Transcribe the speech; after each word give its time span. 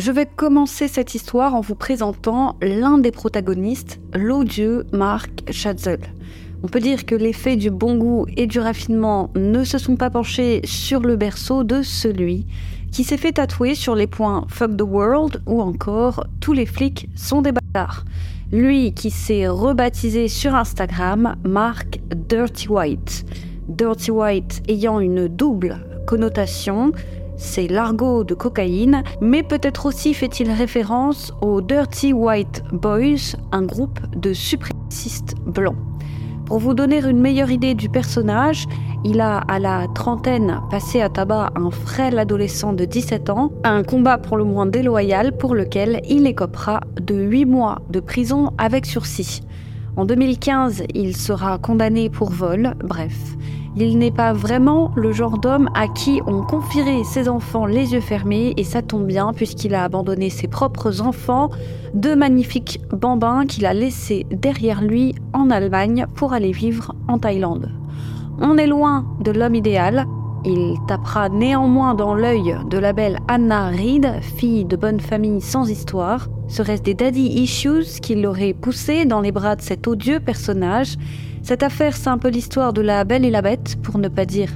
Je 0.00 0.12
vais 0.12 0.24
commencer 0.24 0.88
cette 0.88 1.14
histoire 1.14 1.54
en 1.54 1.60
vous 1.60 1.74
présentant 1.74 2.56
l'un 2.62 2.96
des 2.96 3.10
protagonistes, 3.10 4.00
l'odieux 4.14 4.86
Mark 4.94 5.42
Schatzel. 5.50 6.00
On 6.62 6.68
peut 6.68 6.80
dire 6.80 7.04
que 7.04 7.14
l'effet 7.14 7.56
du 7.56 7.70
bon 7.70 7.98
goût 7.98 8.24
et 8.34 8.46
du 8.46 8.60
raffinement 8.60 9.28
ne 9.34 9.62
se 9.62 9.76
sont 9.76 9.96
pas 9.96 10.08
penchés 10.08 10.62
sur 10.64 11.00
le 11.00 11.16
berceau 11.16 11.64
de 11.64 11.82
celui 11.82 12.46
qui 12.90 13.04
s'est 13.04 13.18
fait 13.18 13.32
tatouer 13.32 13.74
sur 13.74 13.94
les 13.94 14.06
points 14.06 14.46
Fuck 14.48 14.74
the 14.78 14.86
World 14.88 15.42
ou 15.44 15.60
encore 15.60 16.24
Tous 16.40 16.54
les 16.54 16.64
flics 16.64 17.10
sont 17.14 17.42
des 17.42 17.52
bâtards. 17.52 18.06
Lui 18.52 18.94
qui 18.94 19.10
s'est 19.10 19.48
rebaptisé 19.48 20.28
sur 20.28 20.54
Instagram 20.54 21.36
Mark 21.46 22.00
Dirty 22.16 22.68
White. 22.68 23.26
Dirty 23.68 24.10
White 24.10 24.62
ayant 24.66 24.98
une 24.98 25.28
double 25.28 25.84
connotation, 26.06 26.92
c'est 27.40 27.68
l'argot 27.68 28.22
de 28.22 28.34
cocaïne, 28.34 29.02
mais 29.20 29.42
peut-être 29.42 29.86
aussi 29.86 30.12
fait-il 30.12 30.50
référence 30.50 31.32
aux 31.40 31.62
Dirty 31.62 32.12
White 32.12 32.62
Boys, 32.70 33.34
un 33.50 33.62
groupe 33.62 33.98
de 34.14 34.34
suprémacistes 34.34 35.34
blancs. 35.46 35.76
Pour 36.44 36.58
vous 36.58 36.74
donner 36.74 36.98
une 36.98 37.18
meilleure 37.18 37.50
idée 37.50 37.74
du 37.74 37.88
personnage, 37.88 38.66
il 39.04 39.22
a 39.22 39.38
à 39.38 39.58
la 39.58 39.86
trentaine 39.94 40.60
passé 40.70 41.00
à 41.00 41.08
tabac 41.08 41.50
un 41.56 41.70
frêle 41.70 42.18
adolescent 42.18 42.74
de 42.74 42.84
17 42.84 43.30
ans, 43.30 43.50
un 43.64 43.82
combat 43.84 44.18
pour 44.18 44.36
le 44.36 44.44
moins 44.44 44.66
déloyal 44.66 45.34
pour 45.36 45.54
lequel 45.54 46.02
il 46.08 46.26
écopera 46.26 46.80
de 47.00 47.14
8 47.14 47.46
mois 47.46 47.78
de 47.88 48.00
prison 48.00 48.50
avec 48.58 48.84
sursis. 48.84 49.40
En 49.96 50.04
2015, 50.04 50.84
il 50.94 51.16
sera 51.16 51.58
condamné 51.58 52.10
pour 52.10 52.30
vol, 52.30 52.74
bref. 52.84 53.36
Il 53.76 53.98
n'est 53.98 54.10
pas 54.10 54.32
vraiment 54.32 54.90
le 54.96 55.12
genre 55.12 55.38
d'homme 55.38 55.68
à 55.74 55.86
qui 55.86 56.20
on 56.26 56.42
confierait 56.42 57.04
ses 57.04 57.28
enfants 57.28 57.66
les 57.66 57.92
yeux 57.92 58.00
fermés, 58.00 58.52
et 58.56 58.64
ça 58.64 58.82
tombe 58.82 59.06
bien 59.06 59.32
puisqu'il 59.32 59.74
a 59.74 59.84
abandonné 59.84 60.28
ses 60.30 60.48
propres 60.48 61.00
enfants, 61.00 61.50
deux 61.94 62.16
magnifiques 62.16 62.80
bambins 62.90 63.46
qu'il 63.46 63.66
a 63.66 63.74
laissés 63.74 64.26
derrière 64.30 64.82
lui 64.82 65.14
en 65.32 65.50
Allemagne 65.50 66.06
pour 66.14 66.32
aller 66.32 66.52
vivre 66.52 66.94
en 67.06 67.18
Thaïlande. 67.18 67.70
On 68.40 68.58
est 68.58 68.66
loin 68.66 69.06
de 69.20 69.30
l'homme 69.30 69.54
idéal, 69.54 70.06
il 70.44 70.76
tapera 70.86 71.28
néanmoins 71.28 71.94
dans 71.94 72.14
l'œil 72.14 72.56
de 72.68 72.78
la 72.78 72.92
belle 72.92 73.18
Anna 73.28 73.68
Reed, 73.68 74.20
fille 74.22 74.64
de 74.64 74.76
bonne 74.76 75.00
famille 75.00 75.40
sans 75.40 75.68
histoire. 75.68 76.28
Serait-ce 76.48 76.82
des 76.82 76.94
daddy 76.94 77.26
issues 77.26 78.00
qui 78.00 78.14
l'auraient 78.14 78.54
poussé 78.54 79.04
dans 79.04 79.20
les 79.20 79.32
bras 79.32 79.56
de 79.56 79.62
cet 79.62 79.86
odieux 79.86 80.20
personnage? 80.20 80.96
Cette 81.42 81.62
affaire, 81.62 81.96
c'est 81.96 82.08
un 82.08 82.18
peu 82.18 82.28
l'histoire 82.28 82.72
de 82.72 82.80
la 82.80 83.04
belle 83.04 83.24
et 83.24 83.30
la 83.30 83.42
bête, 83.42 83.76
pour 83.82 83.98
ne 83.98 84.08
pas 84.08 84.24
dire 84.24 84.50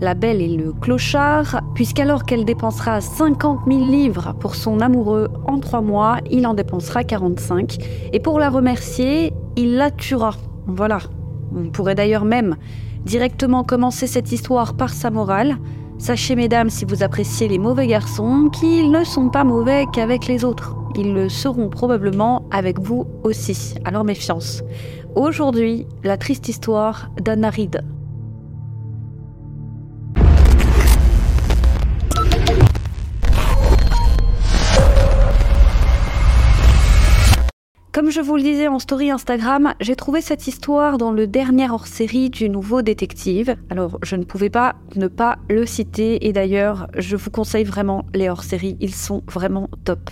la 0.00 0.14
belle 0.14 0.40
et 0.40 0.56
le 0.56 0.72
clochard, 0.72 1.60
puisqu'alors 1.74 2.24
qu'elle 2.24 2.44
dépensera 2.44 3.00
50 3.00 3.60
000 3.66 3.84
livres 3.86 4.34
pour 4.40 4.54
son 4.54 4.80
amoureux 4.80 5.28
en 5.46 5.58
trois 5.58 5.82
mois, 5.82 6.18
il 6.30 6.46
en 6.46 6.54
dépensera 6.54 7.04
45. 7.04 7.76
Et 8.12 8.20
pour 8.20 8.38
la 8.38 8.48
remercier, 8.48 9.32
il 9.56 9.76
la 9.76 9.90
tuera. 9.90 10.32
Voilà. 10.66 10.98
On 11.54 11.70
pourrait 11.70 11.94
d'ailleurs 11.94 12.24
même 12.24 12.56
directement 13.04 13.64
commencer 13.64 14.06
cette 14.06 14.32
histoire 14.32 14.74
par 14.74 14.90
sa 14.90 15.10
morale. 15.10 15.56
Sachez, 15.98 16.34
mesdames, 16.34 16.70
si 16.70 16.84
vous 16.84 17.02
appréciez 17.02 17.48
les 17.48 17.58
mauvais 17.58 17.86
garçons, 17.86 18.48
qu'ils 18.48 18.90
ne 18.90 19.04
sont 19.04 19.28
pas 19.28 19.44
mauvais 19.44 19.86
qu'avec 19.92 20.26
les 20.26 20.44
autres. 20.44 20.76
Ils 20.96 21.12
le 21.12 21.28
seront 21.28 21.68
probablement 21.68 22.46
avec 22.50 22.80
vous 22.80 23.06
aussi. 23.22 23.74
Alors 23.84 24.04
méfiance. 24.04 24.62
Aujourd'hui, 25.14 25.86
la 26.04 26.16
triste 26.16 26.48
histoire 26.48 27.10
d'Anna 27.20 27.50
Reed. 27.50 27.82
Comme 38.00 38.10
je 38.10 38.22
vous 38.22 38.36
le 38.36 38.42
disais 38.42 38.66
en 38.66 38.78
story 38.78 39.10
Instagram, 39.10 39.74
j'ai 39.78 39.94
trouvé 39.94 40.22
cette 40.22 40.46
histoire 40.46 40.96
dans 40.96 41.12
le 41.12 41.26
dernier 41.26 41.68
hors-série 41.68 42.30
du 42.30 42.48
nouveau 42.48 42.80
détective. 42.80 43.56
Alors, 43.68 43.98
je 44.02 44.16
ne 44.16 44.24
pouvais 44.24 44.48
pas 44.48 44.76
ne 44.96 45.06
pas 45.06 45.36
le 45.50 45.66
citer 45.66 46.26
et 46.26 46.32
d'ailleurs, 46.32 46.88
je 46.96 47.14
vous 47.16 47.28
conseille 47.28 47.64
vraiment 47.64 48.06
les 48.14 48.30
hors-séries, 48.30 48.78
ils 48.80 48.94
sont 48.94 49.22
vraiment 49.30 49.68
top. 49.84 50.08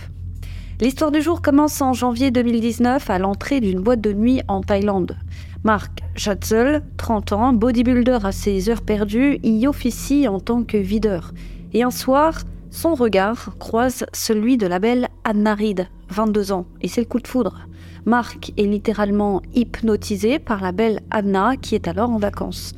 L'histoire 0.79 1.09
du 1.09 1.19
jour 1.23 1.41
commence 1.41 1.81
en 1.81 1.93
janvier 1.93 2.29
2019 2.29 3.09
à 3.09 3.17
l'entrée 3.17 3.59
d'une 3.59 3.79
boîte 3.79 4.01
de 4.01 4.13
nuit 4.13 4.43
en 4.47 4.61
Thaïlande. 4.61 5.17
Mark 5.63 6.03
Schatzel, 6.15 6.83
30 6.97 7.31
ans, 7.31 7.53
bodybuilder 7.53 8.19
à 8.23 8.31
ses 8.31 8.69
heures 8.69 8.83
perdues, 8.83 9.39
y 9.41 9.65
officie 9.65 10.27
en 10.27 10.39
tant 10.39 10.61
que 10.61 10.77
videur. 10.77 11.31
Et 11.73 11.81
un 11.81 11.89
soir, 11.89 12.43
son 12.69 12.93
regard 12.93 13.55
croise 13.57 14.05
celui 14.13 14.57
de 14.57 14.67
la 14.67 14.77
belle 14.77 15.07
Anna 15.23 15.55
Reed, 15.55 15.87
22 16.09 16.51
ans, 16.51 16.67
et 16.81 16.87
c'est 16.87 17.01
le 17.01 17.07
coup 17.07 17.19
de 17.19 17.27
foudre. 17.27 17.65
Mark 18.05 18.53
est 18.57 18.63
littéralement 18.63 19.41
hypnotisé 19.55 20.39
par 20.39 20.61
la 20.61 20.71
belle 20.71 21.01
Anna 21.11 21.55
qui 21.57 21.75
est 21.75 21.87
alors 21.87 22.09
en 22.09 22.17
vacances. 22.17 22.73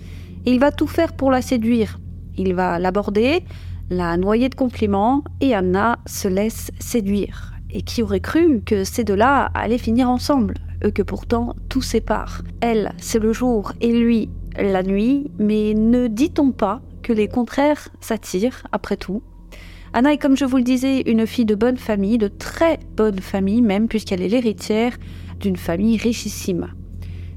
Il 0.45 0.59
va 0.59 0.71
tout 0.71 0.87
faire 0.87 1.13
pour 1.13 1.31
la 1.31 1.41
séduire. 1.41 1.99
Il 2.37 2.53
va 2.53 2.79
l'aborder, 2.79 3.43
la 3.89 4.17
noyer 4.17 4.49
de 4.49 4.55
compliments, 4.55 5.23
et 5.41 5.53
Anna 5.53 5.99
se 6.05 6.27
laisse 6.27 6.71
séduire. 6.79 7.53
Et 7.69 7.81
qui 7.81 8.01
aurait 8.03 8.19
cru 8.19 8.61
que 8.65 8.83
ces 8.83 9.03
deux-là 9.03 9.51
allaient 9.53 9.77
finir 9.77 10.09
ensemble, 10.09 10.55
eux 10.83 10.91
que 10.91 11.03
pourtant 11.03 11.55
tout 11.69 11.81
sépare. 11.81 12.41
Elle, 12.59 12.93
c'est 12.97 13.19
le 13.19 13.33
jour 13.33 13.73
et 13.81 13.91
lui, 13.91 14.29
la 14.57 14.83
nuit, 14.83 15.31
mais 15.39 15.73
ne 15.73 16.07
dit-on 16.07 16.51
pas 16.51 16.81
que 17.03 17.13
les 17.13 17.27
contraires 17.27 17.89
s'attirent 17.99 18.63
après 18.71 18.97
tout? 18.97 19.21
Anna 19.93 20.13
est, 20.13 20.17
comme 20.17 20.37
je 20.37 20.45
vous 20.45 20.55
le 20.55 20.63
disais, 20.63 21.01
une 21.01 21.27
fille 21.27 21.45
de 21.45 21.55
bonne 21.55 21.75
famille, 21.75 22.17
de 22.17 22.29
très 22.29 22.79
bonne 22.95 23.19
famille 23.19 23.61
même, 23.61 23.89
puisqu'elle 23.89 24.21
est 24.21 24.29
l'héritière 24.29 24.93
d'une 25.39 25.57
famille 25.57 25.97
richissime. 25.97 26.67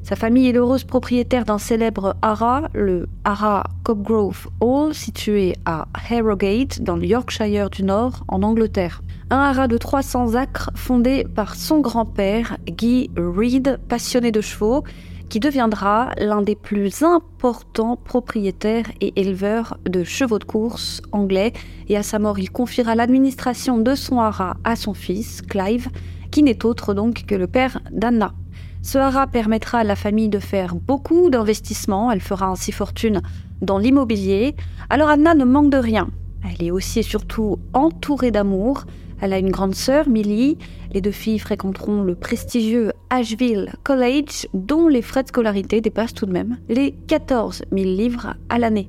Sa 0.04 0.15
famille 0.15 0.48
est 0.48 0.53
l'heureuse 0.53 0.84
propriétaire 0.84 1.47
d'un 1.47 1.59
célèbre 1.59 2.15
haras, 2.22 2.69
le 2.72 3.09
haras 3.25 3.65
Copgrove 3.82 4.48
Hall, 4.60 4.94
situé 4.94 5.54
à 5.65 5.88
Harrogate, 6.09 6.81
dans 6.81 6.97
le 6.97 7.06
Yorkshire 7.06 7.70
du 7.70 7.82
Nord, 7.82 8.22
en 8.28 8.42
Angleterre. 8.44 9.03
Un 9.31 9.38
haras 9.38 9.66
de 9.66 9.78
300 9.78 10.34
acres 10.34 10.71
fondé 10.76 11.25
par 11.34 11.56
son 11.56 11.81
grand-père, 11.81 12.59
Guy 12.69 13.10
Reed, 13.16 13.81
passionné 13.88 14.31
de 14.31 14.42
chevaux, 14.42 14.84
qui 15.28 15.40
deviendra 15.40 16.10
l'un 16.18 16.42
des 16.42 16.54
plus 16.54 17.02
importants 17.02 17.96
propriétaires 17.96 18.86
et 19.00 19.12
éleveurs 19.20 19.78
de 19.84 20.04
chevaux 20.04 20.38
de 20.38 20.44
course 20.44 21.02
anglais. 21.12 21.52
Et 21.88 21.96
à 21.96 22.02
sa 22.02 22.18
mort, 22.18 22.38
il 22.38 22.50
confiera 22.50 22.94
l'administration 22.94 23.78
de 23.78 23.94
son 23.94 24.20
haras 24.20 24.56
à 24.64 24.76
son 24.76 24.94
fils, 24.94 25.42
Clive, 25.42 25.88
qui 26.30 26.42
n'est 26.42 26.64
autre 26.64 26.94
donc 26.94 27.26
que 27.26 27.34
le 27.34 27.46
père 27.46 27.80
d'Anna. 27.90 28.34
Ce 28.82 28.98
haras 28.98 29.26
permettra 29.26 29.78
à 29.78 29.84
la 29.84 29.96
famille 29.96 30.28
de 30.28 30.38
faire 30.38 30.74
beaucoup 30.74 31.30
d'investissements, 31.30 32.12
elle 32.12 32.20
fera 32.20 32.46
ainsi 32.46 32.70
fortune 32.70 33.22
dans 33.62 33.78
l'immobilier. 33.78 34.54
Alors 34.91 35.08
Anna 35.08 35.34
ne 35.34 35.44
manque 35.44 35.70
de 35.70 35.78
rien. 35.78 36.10
Elle 36.44 36.66
est 36.66 36.70
aussi 36.70 36.98
et 36.98 37.02
surtout 37.02 37.58
entourée 37.72 38.30
d'amour. 38.30 38.84
Elle 39.20 39.32
a 39.32 39.38
une 39.38 39.50
grande 39.50 39.74
sœur, 39.74 40.08
Millie. 40.08 40.58
Les 40.94 41.00
deux 41.00 41.10
filles 41.10 41.41
fréquenteront 41.41 42.03
le 42.03 42.15
prestigieux 42.15 42.93
Asheville 43.10 43.72
College, 43.82 44.47
dont 44.55 44.87
les 44.87 45.03
frais 45.03 45.25
de 45.25 45.28
scolarité 45.28 45.81
dépassent 45.81 46.15
tout 46.15 46.25
de 46.25 46.32
même 46.32 46.59
les 46.69 46.93
14 47.09 47.65
000 47.72 47.84
livres 47.84 48.37
à 48.49 48.60
l'année. 48.60 48.88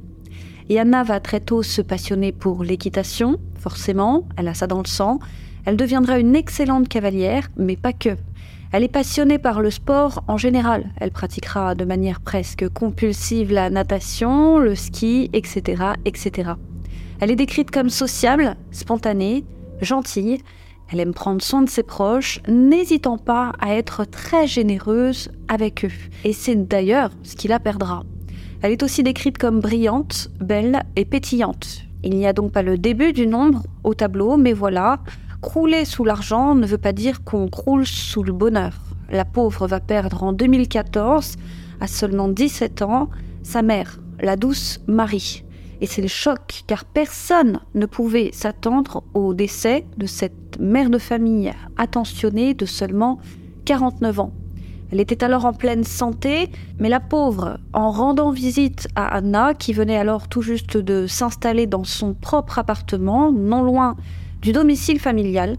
Et 0.69 0.79
Anna 0.79 1.03
va 1.03 1.19
très 1.19 1.39
tôt 1.39 1.63
se 1.63 1.81
passionner 1.81 2.31
pour 2.31 2.63
l'équitation, 2.63 3.39
forcément, 3.55 4.27
elle 4.37 4.47
a 4.47 4.53
ça 4.53 4.67
dans 4.67 4.83
le 4.83 4.87
sang. 4.87 5.17
Elle 5.65 5.77
deviendra 5.77 6.19
une 6.19 6.35
excellente 6.35 6.87
cavalière, 6.87 7.49
mais 7.57 7.75
pas 7.75 7.93
que. 7.93 8.15
Elle 8.71 8.83
est 8.83 8.87
passionnée 8.87 9.39
par 9.39 9.61
le 9.61 9.71
sport 9.71 10.23
en 10.27 10.37
général. 10.37 10.91
Elle 10.97 11.11
pratiquera 11.11 11.73
de 11.73 11.85
manière 11.85 12.21
presque 12.21 12.69
compulsive 12.69 13.51
la 13.51 13.71
natation, 13.71 14.59
le 14.59 14.75
ski, 14.75 15.31
etc., 15.33 15.93
etc. 16.05 16.51
Elle 17.19 17.31
est 17.31 17.35
décrite 17.35 17.71
comme 17.71 17.89
sociable, 17.89 18.57
spontanée, 18.69 19.43
gentille. 19.81 20.43
Elle 20.91 20.99
aime 20.99 21.13
prendre 21.13 21.41
soin 21.41 21.61
de 21.61 21.69
ses 21.69 21.83
proches, 21.83 22.41
n'hésitant 22.47 23.17
pas 23.17 23.53
à 23.59 23.75
être 23.75 24.05
très 24.05 24.47
généreuse 24.47 25.29
avec 25.47 25.85
eux. 25.85 25.91
Et 26.23 26.33
c'est 26.33 26.55
d'ailleurs 26.55 27.11
ce 27.23 27.35
qui 27.35 27.47
la 27.47 27.59
perdra. 27.59 28.03
Elle 28.61 28.71
est 28.71 28.83
aussi 28.83 29.03
décrite 29.03 29.37
comme 29.37 29.59
brillante, 29.59 30.29
belle 30.39 30.83
et 30.95 31.05
pétillante. 31.05 31.81
Il 32.03 32.15
n'y 32.15 32.27
a 32.27 32.33
donc 32.33 32.51
pas 32.51 32.61
le 32.61 32.77
début 32.77 33.13
du 33.13 33.27
nombre 33.27 33.63
au 33.83 33.93
tableau, 33.93 34.37
mais 34.37 34.53
voilà, 34.53 34.99
Crouler 35.45 35.85
sous 35.85 36.03
l'argent 36.03 36.55
ne 36.55 36.65
veut 36.65 36.79
pas 36.79 36.91
dire 36.91 37.23
qu'on 37.23 37.47
croule 37.47 37.85
sous 37.85 38.23
le 38.23 38.33
bonheur. 38.33 38.73
La 39.11 39.25
pauvre 39.25 39.67
va 39.67 39.79
perdre 39.79 40.23
en 40.23 40.33
2014, 40.33 41.35
à 41.79 41.85
seulement 41.85 42.27
17 42.27 42.81
ans, 42.81 43.11
sa 43.43 43.61
mère, 43.61 43.99
la 44.19 44.37
douce 44.37 44.79
Marie. 44.87 45.44
Et 45.81 45.87
c'est 45.87 46.01
le 46.01 46.07
choc, 46.07 46.63
car 46.67 46.85
personne 46.85 47.59
ne 47.73 47.85
pouvait 47.85 48.31
s'attendre 48.33 49.03
au 49.13 49.33
décès 49.33 49.85
de 49.97 50.05
cette 50.05 50.59
mère 50.59 50.89
de 50.89 50.97
famille 50.97 51.51
attentionnée 51.77 52.53
de 52.53 52.65
seulement 52.65 53.19
49 53.65 54.19
ans. 54.19 54.33
Elle 54.91 54.99
était 54.99 55.23
alors 55.23 55.45
en 55.45 55.53
pleine 55.53 55.83
santé, 55.83 56.49
mais 56.79 56.89
la 56.89 56.99
pauvre, 56.99 57.59
en 57.73 57.91
rendant 57.91 58.31
visite 58.31 58.87
à 58.95 59.17
Anna, 59.17 59.53
qui 59.53 59.73
venait 59.73 59.97
alors 59.97 60.27
tout 60.27 60.41
juste 60.41 60.77
de 60.77 61.07
s'installer 61.07 61.65
dans 61.65 61.83
son 61.83 62.13
propre 62.13 62.59
appartement, 62.59 63.31
non 63.31 63.63
loin 63.63 63.95
du 64.41 64.51
domicile 64.51 64.99
familial, 64.99 65.57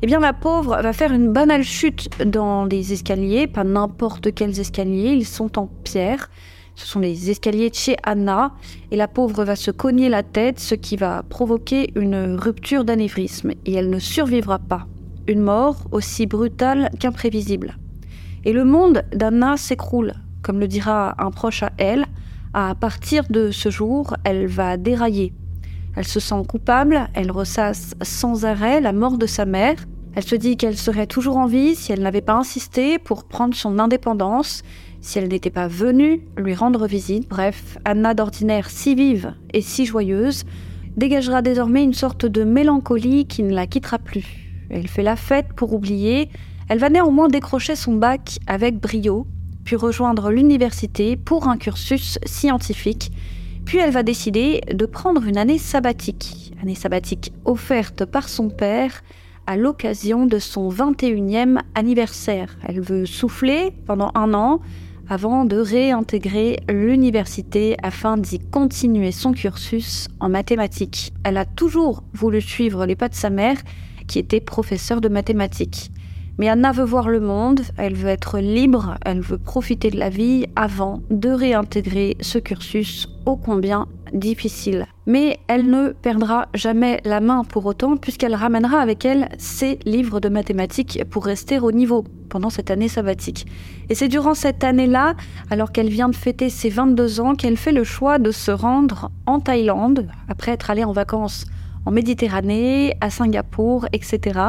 Eh 0.00 0.06
bien, 0.06 0.20
la 0.20 0.32
pauvre 0.32 0.80
va 0.80 0.92
faire 0.92 1.12
une 1.12 1.32
banale 1.32 1.64
chute 1.64 2.08
dans 2.24 2.66
les 2.66 2.92
escaliers, 2.92 3.48
pas 3.48 3.64
n'importe 3.64 4.32
quels 4.32 4.60
escaliers, 4.60 5.12
ils 5.12 5.26
sont 5.26 5.58
en 5.58 5.66
pierre. 5.82 6.30
Ce 6.78 6.86
sont 6.86 7.00
les 7.00 7.28
escaliers 7.28 7.70
de 7.70 7.74
chez 7.74 7.96
Anna, 8.04 8.52
et 8.92 8.96
la 8.96 9.08
pauvre 9.08 9.42
va 9.42 9.56
se 9.56 9.72
cogner 9.72 10.08
la 10.08 10.22
tête, 10.22 10.60
ce 10.60 10.76
qui 10.76 10.94
va 10.94 11.24
provoquer 11.24 11.90
une 11.96 12.36
rupture 12.36 12.84
d'anévrisme, 12.84 13.50
et 13.66 13.74
elle 13.74 13.90
ne 13.90 13.98
survivra 13.98 14.60
pas. 14.60 14.86
Une 15.26 15.40
mort 15.40 15.88
aussi 15.90 16.26
brutale 16.26 16.88
qu'imprévisible. 17.00 17.76
Et 18.44 18.52
le 18.52 18.64
monde 18.64 19.02
d'Anna 19.12 19.56
s'écroule, 19.56 20.12
comme 20.40 20.60
le 20.60 20.68
dira 20.68 21.16
un 21.18 21.32
proche 21.32 21.64
à 21.64 21.72
elle. 21.78 22.06
À 22.54 22.76
partir 22.76 23.24
de 23.28 23.50
ce 23.50 23.70
jour, 23.70 24.14
elle 24.22 24.46
va 24.46 24.76
dérailler. 24.76 25.32
Elle 25.96 26.06
se 26.06 26.20
sent 26.20 26.42
coupable, 26.46 27.08
elle 27.12 27.32
ressasse 27.32 27.96
sans 28.02 28.44
arrêt 28.44 28.80
la 28.80 28.92
mort 28.92 29.18
de 29.18 29.26
sa 29.26 29.46
mère. 29.46 29.74
Elle 30.14 30.24
se 30.24 30.36
dit 30.36 30.56
qu'elle 30.56 30.76
serait 30.76 31.08
toujours 31.08 31.38
en 31.38 31.46
vie 31.46 31.74
si 31.74 31.90
elle 31.92 32.02
n'avait 32.02 32.20
pas 32.20 32.36
insisté 32.36 32.98
pour 33.00 33.24
prendre 33.24 33.54
son 33.54 33.80
indépendance, 33.80 34.62
si 35.08 35.18
elle 35.18 35.28
n'était 35.28 35.48
pas 35.48 35.68
venue 35.68 36.20
lui 36.36 36.54
rendre 36.54 36.86
visite. 36.86 37.26
Bref, 37.30 37.78
Anna 37.86 38.12
d'ordinaire 38.12 38.68
si 38.68 38.94
vive 38.94 39.32
et 39.54 39.62
si 39.62 39.86
joyeuse 39.86 40.44
dégagera 40.98 41.40
désormais 41.40 41.82
une 41.82 41.94
sorte 41.94 42.26
de 42.26 42.44
mélancolie 42.44 43.24
qui 43.24 43.42
ne 43.42 43.54
la 43.54 43.66
quittera 43.66 43.98
plus. 43.98 44.26
Elle 44.68 44.86
fait 44.86 45.02
la 45.02 45.16
fête 45.16 45.54
pour 45.56 45.72
oublier. 45.72 46.28
Elle 46.68 46.78
va 46.78 46.90
néanmoins 46.90 47.28
décrocher 47.28 47.74
son 47.74 47.94
bac 47.94 48.38
avec 48.46 48.78
brio, 48.78 49.26
puis 49.64 49.76
rejoindre 49.76 50.30
l'université 50.30 51.16
pour 51.16 51.48
un 51.48 51.56
cursus 51.56 52.18
scientifique 52.26 53.10
puis 53.64 53.76
elle 53.76 53.90
va 53.90 54.02
décider 54.02 54.62
de 54.72 54.86
prendre 54.86 55.26
une 55.26 55.36
année 55.36 55.58
sabbatique, 55.58 56.54
année 56.62 56.74
sabbatique 56.74 57.34
offerte 57.44 58.06
par 58.06 58.30
son 58.30 58.48
père 58.48 59.02
à 59.46 59.58
l'occasion 59.58 60.24
de 60.24 60.38
son 60.38 60.70
21e 60.70 61.58
anniversaire. 61.74 62.56
Elle 62.66 62.80
veut 62.80 63.04
souffler 63.04 63.74
pendant 63.86 64.10
un 64.14 64.32
an 64.32 64.60
avant 65.08 65.44
de 65.44 65.56
réintégrer 65.56 66.58
l'université 66.68 67.76
afin 67.82 68.16
d'y 68.16 68.38
continuer 68.38 69.10
son 69.10 69.32
cursus 69.32 70.08
en 70.20 70.28
mathématiques. 70.28 71.12
Elle 71.24 71.38
a 71.38 71.44
toujours 71.44 72.02
voulu 72.12 72.40
suivre 72.40 72.84
les 72.84 72.96
pas 72.96 73.08
de 73.08 73.14
sa 73.14 73.30
mère, 73.30 73.56
qui 74.06 74.18
était 74.18 74.40
professeure 74.40 75.00
de 75.00 75.08
mathématiques. 75.08 75.90
Mais 76.38 76.48
Anna 76.48 76.70
veut 76.70 76.84
voir 76.84 77.08
le 77.08 77.18
monde, 77.18 77.62
elle 77.76 77.94
veut 77.94 78.10
être 78.10 78.38
libre, 78.38 78.94
elle 79.04 79.20
veut 79.20 79.38
profiter 79.38 79.90
de 79.90 79.98
la 79.98 80.08
vie 80.08 80.46
avant 80.54 81.00
de 81.10 81.30
réintégrer 81.30 82.16
ce 82.20 82.38
cursus 82.38 83.08
ô 83.26 83.36
combien 83.36 83.88
difficile. 84.12 84.86
Mais 85.06 85.40
elle 85.48 85.68
ne 85.68 85.88
perdra 85.88 86.46
jamais 86.54 87.00
la 87.04 87.18
main 87.18 87.42
pour 87.42 87.66
autant 87.66 87.96
puisqu'elle 87.96 88.36
ramènera 88.36 88.78
avec 88.78 89.04
elle 89.04 89.28
ses 89.36 89.80
livres 89.84 90.20
de 90.20 90.28
mathématiques 90.28 91.02
pour 91.10 91.24
rester 91.24 91.58
au 91.58 91.72
niveau 91.72 92.04
pendant 92.28 92.50
cette 92.50 92.70
année 92.70 92.88
sabbatique. 92.88 93.46
Et 93.88 93.96
c'est 93.96 94.06
durant 94.06 94.34
cette 94.34 94.62
année-là, 94.62 95.14
alors 95.50 95.72
qu'elle 95.72 95.88
vient 95.88 96.08
de 96.08 96.14
fêter 96.14 96.50
ses 96.50 96.68
22 96.68 97.20
ans, 97.20 97.34
qu'elle 97.34 97.56
fait 97.56 97.72
le 97.72 97.82
choix 97.82 98.20
de 98.20 98.30
se 98.30 98.52
rendre 98.52 99.10
en 99.26 99.40
Thaïlande, 99.40 100.06
après 100.28 100.52
être 100.52 100.70
allée 100.70 100.84
en 100.84 100.92
vacances 100.92 101.46
en 101.88 101.90
Méditerranée, 101.90 102.94
à 103.00 103.08
Singapour, 103.08 103.86
etc. 103.94 104.40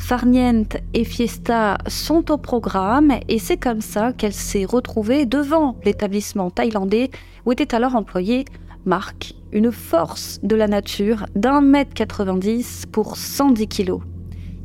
Farniente 0.00 0.78
et 0.92 1.04
Fiesta 1.04 1.78
sont 1.86 2.32
au 2.32 2.36
programme 2.36 3.12
et 3.28 3.38
c'est 3.38 3.58
comme 3.58 3.80
ça 3.80 4.12
qu'elle 4.12 4.32
s'est 4.32 4.64
retrouvée 4.64 5.24
devant 5.24 5.76
l'établissement 5.84 6.50
thaïlandais 6.50 7.10
où 7.46 7.52
était 7.52 7.76
alors 7.76 7.94
employé 7.94 8.44
Marc, 8.86 9.34
une 9.52 9.70
force 9.70 10.40
de 10.42 10.56
la 10.56 10.66
nature 10.66 11.26
d'un 11.36 11.60
mètre 11.60 11.94
90 11.94 12.86
pour 12.90 13.14
110% 13.14 13.68
kilos. 13.68 14.00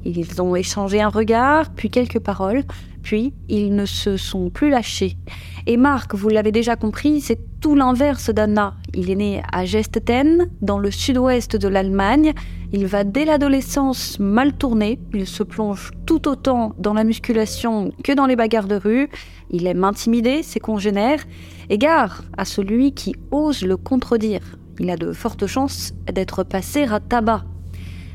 Ils 0.06 0.40
ont 0.40 0.56
échangé 0.56 1.02
un 1.02 1.10
regard, 1.10 1.72
puis 1.72 1.90
quelques 1.90 2.20
paroles, 2.20 2.64
puis 3.02 3.34
ils 3.50 3.76
ne 3.76 3.86
se 3.86 4.18
sont 4.18 4.52
plus 4.52 4.70
lâchés. 4.70 5.18
Et 5.66 5.78
Marc, 5.78 6.14
vous 6.14 6.30
l'avez 6.30 6.52
déjà 6.52 6.76
compris, 6.76 7.22
c'est 7.22 7.40
tout 7.60 7.76
l'inverse 7.76 8.30
d'Anna. 8.30 8.76
Il 8.94 9.10
est 9.10 9.16
né 9.16 9.42
à 9.52 9.66
Gestetten, 9.66 10.50
dans 10.62 10.78
le 10.78 10.92
sud-ouest 10.92 11.56
de 11.56 11.68
l'Allemagne. 11.68 12.34
Il 12.72 12.86
va 12.86 13.04
dès 13.04 13.26
l'adolescence 13.26 14.20
mal 14.20 14.54
tourner. 14.54 15.00
Il 15.14 15.26
se 15.26 15.42
plonge 15.42 15.90
tout 16.06 16.28
autant 16.28 16.74
dans 16.78 16.94
la 16.94 17.04
musculation 17.04 17.92
que 18.04 18.12
dans 18.12 18.28
les 18.28 18.36
bagarres 18.36 18.68
de 18.68 18.76
rue. 18.76 19.10
Il 19.50 19.66
aime 19.66 19.84
intimider 19.84 20.44
ses 20.44 20.60
congénères. 20.60 21.24
Et 21.70 21.80
gare 21.80 22.24
à 22.38 22.46
celui 22.46 22.94
qui 22.94 23.16
ose 23.32 23.64
le 23.64 23.78
contredire. 23.78 24.42
Il 24.80 24.90
a 24.92 24.98
de 24.98 25.12
fortes 25.14 25.48
chances 25.48 25.94
d'être 26.12 26.44
passé 26.44 26.84
à 26.84 27.00
tabac. 27.00 27.44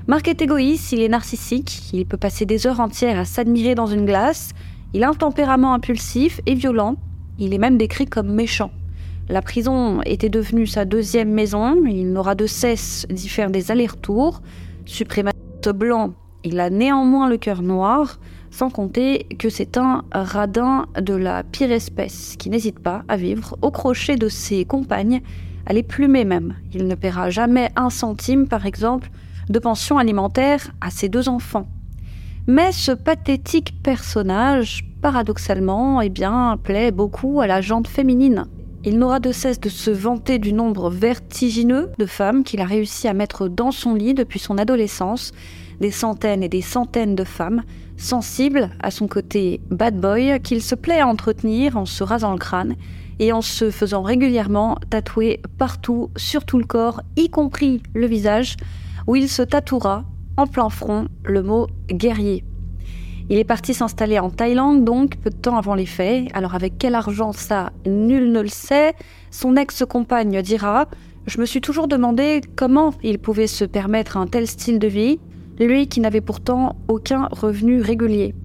Marc 0.06 0.28
est 0.28 0.42
égoïste, 0.42 0.92
il 0.92 1.02
est 1.02 1.08
narcissique, 1.08 1.90
il 1.92 2.06
peut 2.06 2.16
passer 2.16 2.46
des 2.46 2.66
heures 2.66 2.80
entières 2.80 3.18
à 3.18 3.24
s'admirer 3.24 3.74
dans 3.74 3.86
une 3.86 4.06
glace, 4.06 4.50
il 4.94 5.04
a 5.04 5.10
un 5.10 5.14
tempérament 5.14 5.74
impulsif 5.74 6.40
et 6.46 6.54
violent, 6.54 6.96
il 7.38 7.54
est 7.54 7.58
même 7.58 7.76
décrit 7.76 8.06
comme 8.06 8.32
méchant. 8.32 8.70
La 9.28 9.42
prison 9.42 10.00
était 10.02 10.28
devenue 10.28 10.66
sa 10.66 10.84
deuxième 10.84 11.30
maison, 11.30 11.84
il 11.86 12.12
n'aura 12.12 12.34
de 12.34 12.46
cesse 12.46 13.06
d'y 13.10 13.28
faire 13.28 13.50
des 13.50 13.70
allers-retours. 13.70 14.42
Suprématiste 14.86 15.70
blanc, 15.72 16.14
il 16.42 16.58
a 16.58 16.70
néanmoins 16.70 17.28
le 17.28 17.36
cœur 17.36 17.62
noir, 17.62 18.18
sans 18.50 18.70
compter 18.70 19.26
que 19.38 19.48
c'est 19.48 19.76
un 19.76 20.02
radin 20.10 20.86
de 21.00 21.14
la 21.14 21.44
pire 21.44 21.70
espèce, 21.70 22.34
qui 22.38 22.50
n'hésite 22.50 22.80
pas 22.80 23.04
à 23.06 23.16
vivre 23.16 23.56
au 23.62 23.70
crochet 23.70 24.16
de 24.16 24.28
ses 24.28 24.64
compagnes, 24.64 25.20
à 25.66 25.72
les 25.74 25.84
plumer 25.84 26.24
même. 26.24 26.56
Il 26.74 26.88
ne 26.88 26.94
paiera 26.96 27.30
jamais 27.30 27.70
un 27.76 27.90
centime, 27.90 28.48
par 28.48 28.66
exemple, 28.66 29.10
de 29.50 29.58
pension 29.58 29.98
alimentaire 29.98 30.70
à 30.80 30.90
ses 30.90 31.08
deux 31.08 31.28
enfants. 31.28 31.68
Mais 32.46 32.72
ce 32.72 32.92
pathétique 32.92 33.82
personnage, 33.82 34.84
paradoxalement, 35.02 36.00
eh 36.00 36.08
bien, 36.08 36.58
plaît 36.62 36.90
beaucoup 36.90 37.40
à 37.40 37.46
la 37.46 37.60
jante 37.60 37.88
féminine. 37.88 38.46
Il 38.82 38.98
n'aura 38.98 39.20
de 39.20 39.30
cesse 39.30 39.60
de 39.60 39.68
se 39.68 39.90
vanter 39.90 40.38
du 40.38 40.54
nombre 40.54 40.88
vertigineux 40.88 41.90
de 41.98 42.06
femmes 42.06 42.44
qu'il 42.44 42.62
a 42.62 42.64
réussi 42.64 43.08
à 43.08 43.12
mettre 43.12 43.46
dans 43.48 43.72
son 43.72 43.94
lit 43.94 44.14
depuis 44.14 44.38
son 44.38 44.56
adolescence, 44.56 45.32
des 45.80 45.90
centaines 45.90 46.42
et 46.42 46.48
des 46.48 46.62
centaines 46.62 47.14
de 47.14 47.24
femmes, 47.24 47.62
sensibles 47.98 48.70
à 48.80 48.90
son 48.90 49.06
côté 49.06 49.60
bad 49.70 50.00
boy 50.00 50.40
qu'il 50.40 50.62
se 50.62 50.74
plaît 50.74 51.00
à 51.00 51.06
entretenir 51.06 51.76
en 51.76 51.84
se 51.84 52.02
rasant 52.02 52.32
le 52.32 52.38
crâne 52.38 52.76
et 53.18 53.32
en 53.32 53.42
se 53.42 53.70
faisant 53.70 54.02
régulièrement 54.02 54.78
tatouer 54.88 55.42
partout 55.58 56.10
sur 56.16 56.46
tout 56.46 56.58
le 56.58 56.64
corps, 56.64 57.02
y 57.16 57.28
compris 57.28 57.82
le 57.94 58.06
visage, 58.06 58.56
où 59.10 59.16
il 59.16 59.28
se 59.28 59.42
tatouera 59.42 60.04
en 60.36 60.46
plein 60.46 60.68
front 60.68 61.08
le 61.24 61.42
mot 61.42 61.66
guerrier. 61.88 62.44
Il 63.28 63.38
est 63.38 63.44
parti 63.44 63.74
s'installer 63.74 64.20
en 64.20 64.30
Thaïlande, 64.30 64.84
donc 64.84 65.16
peu 65.16 65.30
de 65.30 65.34
temps 65.34 65.56
avant 65.56 65.74
les 65.74 65.84
faits. 65.84 66.28
Alors 66.32 66.54
avec 66.54 66.74
quel 66.78 66.94
argent 66.94 67.32
ça, 67.32 67.72
nul 67.86 68.30
ne 68.30 68.40
le 68.40 68.46
sait. 68.46 68.94
Son 69.32 69.56
ex-compagne 69.56 70.40
dira 70.42 70.86
Je 71.26 71.40
me 71.40 71.44
suis 71.44 71.60
toujours 71.60 71.88
demandé 71.88 72.40
comment 72.54 72.94
il 73.02 73.18
pouvait 73.18 73.48
se 73.48 73.64
permettre 73.64 74.16
un 74.16 74.28
tel 74.28 74.46
style 74.46 74.78
de 74.78 74.86
vie, 74.86 75.18
lui 75.58 75.88
qui 75.88 75.98
n'avait 75.98 76.20
pourtant 76.20 76.76
aucun 76.86 77.26
revenu 77.32 77.80
régulier. 77.80 78.36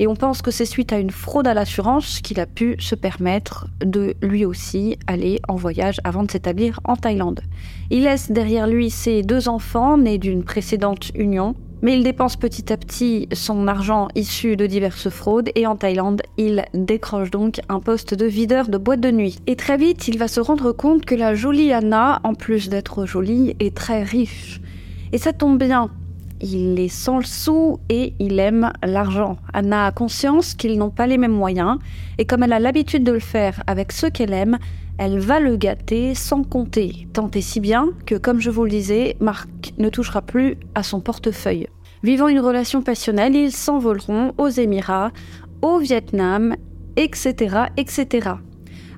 Et 0.00 0.06
on 0.06 0.16
pense 0.16 0.40
que 0.40 0.50
c'est 0.50 0.64
suite 0.64 0.94
à 0.94 0.98
une 0.98 1.10
fraude 1.10 1.46
à 1.46 1.52
l'assurance 1.52 2.20
qu'il 2.22 2.40
a 2.40 2.46
pu 2.46 2.74
se 2.78 2.94
permettre 2.94 3.68
de 3.84 4.14
lui 4.22 4.46
aussi 4.46 4.98
aller 5.06 5.38
en 5.46 5.56
voyage 5.56 6.00
avant 6.04 6.22
de 6.22 6.30
s'établir 6.30 6.80
en 6.84 6.96
Thaïlande. 6.96 7.42
Il 7.90 8.04
laisse 8.04 8.32
derrière 8.32 8.66
lui 8.66 8.88
ses 8.88 9.22
deux 9.22 9.50
enfants 9.50 9.98
nés 9.98 10.16
d'une 10.16 10.42
précédente 10.42 11.10
union 11.14 11.54
mais 11.82 11.94
il 11.94 12.04
dépense 12.04 12.36
petit 12.36 12.72
à 12.72 12.76
petit 12.76 13.28
son 13.32 13.66
argent 13.66 14.08
issu 14.14 14.56
de 14.56 14.66
diverses 14.66 15.08
fraudes 15.08 15.50
et 15.54 15.66
en 15.66 15.76
Thaïlande, 15.76 16.22
il 16.36 16.64
décroche 16.74 17.30
donc 17.30 17.60
un 17.68 17.80
poste 17.80 18.14
de 18.14 18.26
videur 18.26 18.68
de 18.68 18.76
boîte 18.76 19.00
de 19.00 19.10
nuit. 19.10 19.38
Et 19.46 19.56
très 19.56 19.78
vite, 19.78 20.06
il 20.06 20.18
va 20.18 20.28
se 20.28 20.40
rendre 20.40 20.72
compte 20.72 21.06
que 21.06 21.14
la 21.14 21.34
jolie 21.34 21.72
Anna, 21.72 22.20
en 22.22 22.34
plus 22.34 22.68
d'être 22.68 23.06
jolie, 23.06 23.56
est 23.60 23.74
très 23.74 24.02
riche. 24.02 24.60
Et 25.12 25.18
ça 25.18 25.32
tombe 25.32 25.58
bien, 25.58 25.90
il 26.40 26.78
est 26.78 26.88
sans 26.88 27.18
le 27.18 27.24
sou 27.24 27.78
et 27.88 28.14
il 28.18 28.38
aime 28.38 28.72
l'argent. 28.82 29.36
Anna 29.52 29.86
a 29.86 29.92
conscience 29.92 30.54
qu'ils 30.54 30.78
n'ont 30.78 30.90
pas 30.90 31.06
les 31.06 31.18
mêmes 31.18 31.32
moyens 31.32 31.78
et 32.18 32.24
comme 32.24 32.42
elle 32.42 32.52
a 32.52 32.58
l'habitude 32.58 33.04
de 33.04 33.12
le 33.12 33.20
faire 33.20 33.62
avec 33.66 33.92
ceux 33.92 34.10
qu'elle 34.10 34.32
aime, 34.32 34.58
elle 34.98 35.18
va 35.18 35.40
le 35.40 35.56
gâter 35.56 36.14
sans 36.14 36.42
compter, 36.42 37.08
tant 37.12 37.30
et 37.30 37.40
si 37.40 37.60
bien 37.60 37.88
que, 38.04 38.16
comme 38.16 38.40
je 38.40 38.50
vous 38.50 38.64
le 38.64 38.70
disais, 38.70 39.16
Marc 39.20 39.48
ne 39.78 39.88
touchera 39.88 40.20
plus 40.20 40.58
à 40.74 40.82
son 40.82 41.00
portefeuille. 41.00 41.68
Vivant 42.02 42.28
une 42.28 42.40
relation 42.40 42.82
passionnelle, 42.82 43.34
ils 43.34 43.52
s'envoleront 43.52 44.32
aux 44.36 44.48
Émirats, 44.48 45.10
au 45.62 45.78
Vietnam, 45.78 46.54
etc., 46.96 47.64
etc. 47.76 48.32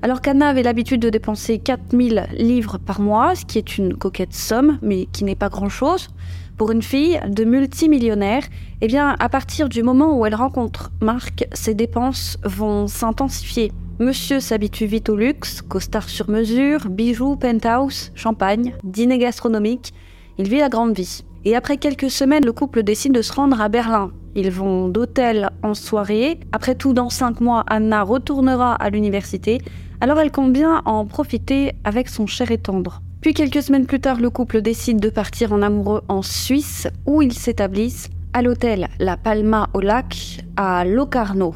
Alors 0.02 0.20
qu'Anna 0.20 0.48
avait 0.48 0.64
l'habitude 0.64 1.00
de 1.00 1.10
dépenser 1.10 1.58
4000 1.58 2.26
livres 2.36 2.78
par 2.78 3.00
mois, 3.00 3.36
ce 3.36 3.44
qui 3.44 3.58
est 3.58 3.78
une 3.78 3.94
coquette 3.96 4.34
somme, 4.34 4.78
mais 4.82 5.06
qui 5.12 5.22
n'est 5.22 5.36
pas 5.36 5.48
grand-chose, 5.48 6.08
pour 6.56 6.70
une 6.70 6.82
fille 6.82 7.20
de 7.28 7.44
multimillionnaire, 7.44 8.42
eh 8.80 8.86
bien, 8.86 9.16
à 9.18 9.28
partir 9.28 9.68
du 9.68 9.82
moment 9.82 10.18
où 10.18 10.26
elle 10.26 10.34
rencontre 10.34 10.90
Marc, 11.00 11.46
ses 11.52 11.74
dépenses 11.74 12.38
vont 12.44 12.86
s'intensifier. 12.86 13.72
Monsieur 13.98 14.40
s'habitue 14.40 14.86
vite 14.86 15.08
au 15.08 15.16
luxe, 15.16 15.62
costard 15.62 16.08
sur 16.08 16.28
mesure, 16.28 16.88
bijoux, 16.88 17.36
penthouse, 17.36 18.10
champagne, 18.14 18.74
dîner 18.82 19.18
gastronomique. 19.18 19.92
Il 20.38 20.48
vit 20.48 20.58
la 20.58 20.68
grande 20.68 20.96
vie. 20.96 21.24
Et 21.44 21.56
après 21.56 21.76
quelques 21.76 22.10
semaines, 22.10 22.44
le 22.44 22.52
couple 22.52 22.82
décide 22.82 23.12
de 23.12 23.22
se 23.22 23.32
rendre 23.32 23.60
à 23.60 23.68
Berlin. 23.68 24.10
Ils 24.34 24.50
vont 24.50 24.88
d'hôtel 24.88 25.50
en 25.62 25.74
soirée. 25.74 26.40
Après 26.52 26.74
tout, 26.74 26.92
dans 26.94 27.10
cinq 27.10 27.40
mois, 27.40 27.64
Anna 27.68 28.02
retournera 28.02 28.74
à 28.74 28.90
l'université. 28.90 29.60
Alors 30.00 30.18
elle 30.18 30.32
compte 30.32 30.52
bien 30.52 30.82
en 30.84 31.04
profiter 31.04 31.72
avec 31.84 32.08
son 32.08 32.26
cher 32.26 32.50
et 32.50 32.58
tendre. 32.58 33.02
Puis 33.22 33.34
quelques 33.34 33.62
semaines 33.62 33.86
plus 33.86 34.00
tard, 34.00 34.18
le 34.18 34.30
couple 34.30 34.62
décide 34.62 34.98
de 34.98 35.08
partir 35.08 35.52
en 35.52 35.62
amoureux 35.62 36.02
en 36.08 36.22
Suisse, 36.22 36.88
où 37.06 37.22
ils 37.22 37.32
s'établissent 37.32 38.10
à 38.32 38.42
l'hôtel 38.42 38.88
La 38.98 39.16
Palma 39.16 39.70
au 39.74 39.80
lac 39.80 40.40
à 40.56 40.84
Locarno. 40.84 41.54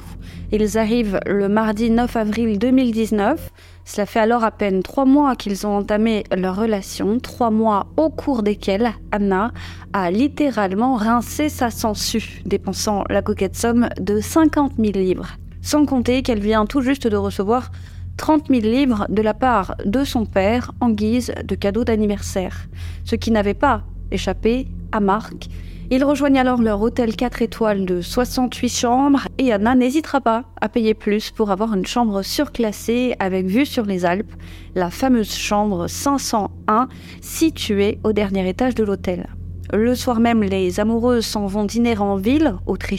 Ils 0.52 0.78
arrivent 0.78 1.18
le 1.26 1.48
mardi 1.48 1.90
9 1.90 2.14
avril 2.14 2.60
2019. 2.60 3.50
Cela 3.84 4.06
fait 4.06 4.20
alors 4.20 4.44
à 4.44 4.52
peine 4.52 4.84
trois 4.84 5.06
mois 5.06 5.34
qu'ils 5.34 5.66
ont 5.66 5.76
entamé 5.76 6.22
leur 6.36 6.54
relation, 6.54 7.18
trois 7.18 7.50
mois 7.50 7.88
au 7.96 8.10
cours 8.10 8.44
desquels 8.44 8.92
Anna 9.10 9.50
a 9.92 10.12
littéralement 10.12 10.94
rincé 10.94 11.48
sa 11.48 11.70
sangsue, 11.70 12.42
dépensant 12.44 13.02
la 13.10 13.22
coquette 13.22 13.56
somme 13.56 13.88
de 13.98 14.20
50 14.20 14.74
000 14.78 14.92
livres. 14.92 15.36
Sans 15.62 15.84
compter 15.84 16.22
qu'elle 16.22 16.38
vient 16.38 16.64
tout 16.64 16.80
juste 16.80 17.08
de 17.08 17.16
recevoir 17.16 17.72
30 18.16 18.48
000 18.48 18.60
livres 18.62 19.06
de 19.08 19.22
la 19.22 19.34
part 19.34 19.74
de 19.84 20.04
son 20.04 20.24
père 20.26 20.72
en 20.80 20.90
guise 20.90 21.32
de 21.44 21.54
cadeau 21.54 21.84
d'anniversaire, 21.84 22.68
ce 23.04 23.16
qui 23.16 23.30
n'avait 23.30 23.54
pas 23.54 23.82
échappé 24.10 24.68
à 24.92 25.00
Marc. 25.00 25.48
Ils 25.88 26.02
rejoignent 26.02 26.40
alors 26.40 26.60
leur 26.60 26.80
hôtel 26.82 27.14
4 27.14 27.42
étoiles 27.42 27.86
de 27.86 28.00
68 28.00 28.68
chambres 28.68 29.28
et 29.38 29.52
Anna 29.52 29.76
n'hésitera 29.76 30.20
pas 30.20 30.44
à 30.60 30.68
payer 30.68 30.94
plus 30.94 31.30
pour 31.30 31.52
avoir 31.52 31.74
une 31.74 31.86
chambre 31.86 32.22
surclassée 32.22 33.14
avec 33.20 33.46
vue 33.46 33.66
sur 33.66 33.84
les 33.84 34.04
Alpes, 34.04 34.32
la 34.74 34.90
fameuse 34.90 35.32
chambre 35.32 35.86
501 35.86 36.88
située 37.20 38.00
au 38.02 38.12
dernier 38.12 38.48
étage 38.48 38.74
de 38.74 38.82
l'hôtel. 38.82 39.28
Le 39.72 39.94
soir 39.94 40.20
même, 40.20 40.42
les 40.42 40.80
amoureuses 40.80 41.26
s'en 41.26 41.46
vont 41.46 41.64
dîner 41.64 41.96
en 41.98 42.16
ville, 42.16 42.54
au 42.66 42.76
très 42.76 42.96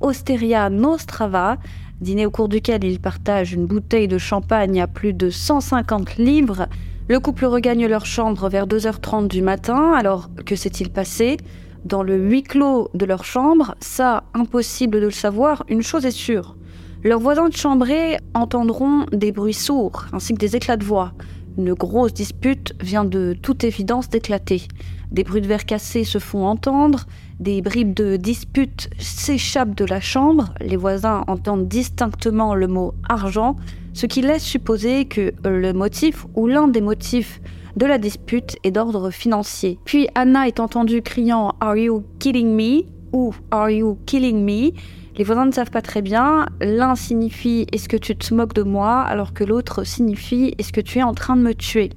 Osteria 0.00 0.70
Nostrava, 0.70 1.56
dîner 2.00 2.26
au 2.26 2.30
cours 2.30 2.48
duquel 2.48 2.84
ils 2.84 3.00
partagent 3.00 3.52
une 3.52 3.66
bouteille 3.66 4.08
de 4.08 4.18
champagne 4.18 4.80
à 4.80 4.86
plus 4.86 5.12
de 5.12 5.30
150 5.30 6.16
livres. 6.16 6.66
Le 7.08 7.20
couple 7.20 7.46
regagne 7.46 7.86
leur 7.86 8.06
chambre 8.06 8.48
vers 8.48 8.66
2h30 8.66 9.28
du 9.28 9.42
matin, 9.42 9.92
alors 9.92 10.30
que 10.44 10.56
s'est-il 10.56 10.90
passé? 10.90 11.36
Dans 11.84 12.02
le 12.02 12.16
huis 12.16 12.42
clos 12.42 12.90
de 12.94 13.06
leur 13.06 13.24
chambre, 13.24 13.74
ça, 13.80 14.24
impossible 14.34 15.00
de 15.00 15.06
le 15.06 15.10
savoir, 15.10 15.64
une 15.68 15.82
chose 15.82 16.04
est 16.04 16.10
sûre. 16.10 16.56
Leurs 17.04 17.20
voisins 17.20 17.48
de 17.48 17.56
chambrée 17.56 18.18
entendront 18.34 19.06
des 19.12 19.32
bruits 19.32 19.54
sourds, 19.54 20.06
ainsi 20.12 20.34
que 20.34 20.38
des 20.38 20.56
éclats 20.56 20.76
de 20.76 20.84
voix. 20.84 21.12
Une 21.56 21.74
grosse 21.74 22.12
dispute 22.12 22.74
vient 22.80 23.04
de 23.04 23.36
toute 23.40 23.64
évidence 23.64 24.08
d'éclater. 24.08 24.62
Des 25.10 25.24
bruits 25.24 25.40
de 25.40 25.46
verre 25.46 25.64
cassés 25.64 26.04
se 26.04 26.18
font 26.18 26.46
entendre, 26.46 27.06
des 27.40 27.62
bribes 27.62 27.94
de 27.94 28.16
dispute 28.16 28.90
s'échappent 28.98 29.76
de 29.76 29.84
la 29.84 30.00
chambre, 30.00 30.52
les 30.60 30.76
voisins 30.76 31.24
entendent 31.28 31.68
distinctement 31.68 32.54
le 32.54 32.66
mot 32.66 32.94
argent, 33.08 33.56
ce 33.92 34.06
qui 34.06 34.22
laisse 34.22 34.42
supposer 34.42 35.04
que 35.04 35.32
le 35.44 35.72
motif 35.72 36.26
ou 36.34 36.46
l'un 36.46 36.68
des 36.68 36.80
motifs 36.80 37.40
de 37.76 37.86
la 37.86 37.98
dispute 37.98 38.56
est 38.64 38.72
d'ordre 38.72 39.10
financier. 39.10 39.78
Puis 39.84 40.08
Anna 40.14 40.48
est 40.48 40.58
entendue 40.60 41.02
criant 41.02 41.54
Are 41.60 41.76
you 41.76 42.04
killing 42.18 42.54
me? 42.54 42.84
ou 43.12 43.32
Are 43.50 43.70
you 43.70 43.98
killing 44.06 44.44
me? 44.44 44.72
Les 45.16 45.24
voisins 45.24 45.46
ne 45.46 45.52
savent 45.52 45.70
pas 45.70 45.82
très 45.82 46.02
bien. 46.02 46.46
L'un 46.60 46.94
signifie 46.96 47.66
Est-ce 47.72 47.88
que 47.88 47.96
tu 47.96 48.16
te 48.16 48.34
moques 48.34 48.54
de 48.54 48.62
moi? 48.62 49.00
alors 49.02 49.32
que 49.32 49.44
l'autre 49.44 49.84
signifie 49.84 50.54
Est-ce 50.58 50.72
que 50.72 50.80
tu 50.80 50.98
es 50.98 51.02
en 51.02 51.14
train 51.14 51.36
de 51.36 51.42
me 51.42 51.54
tuer? 51.54 51.90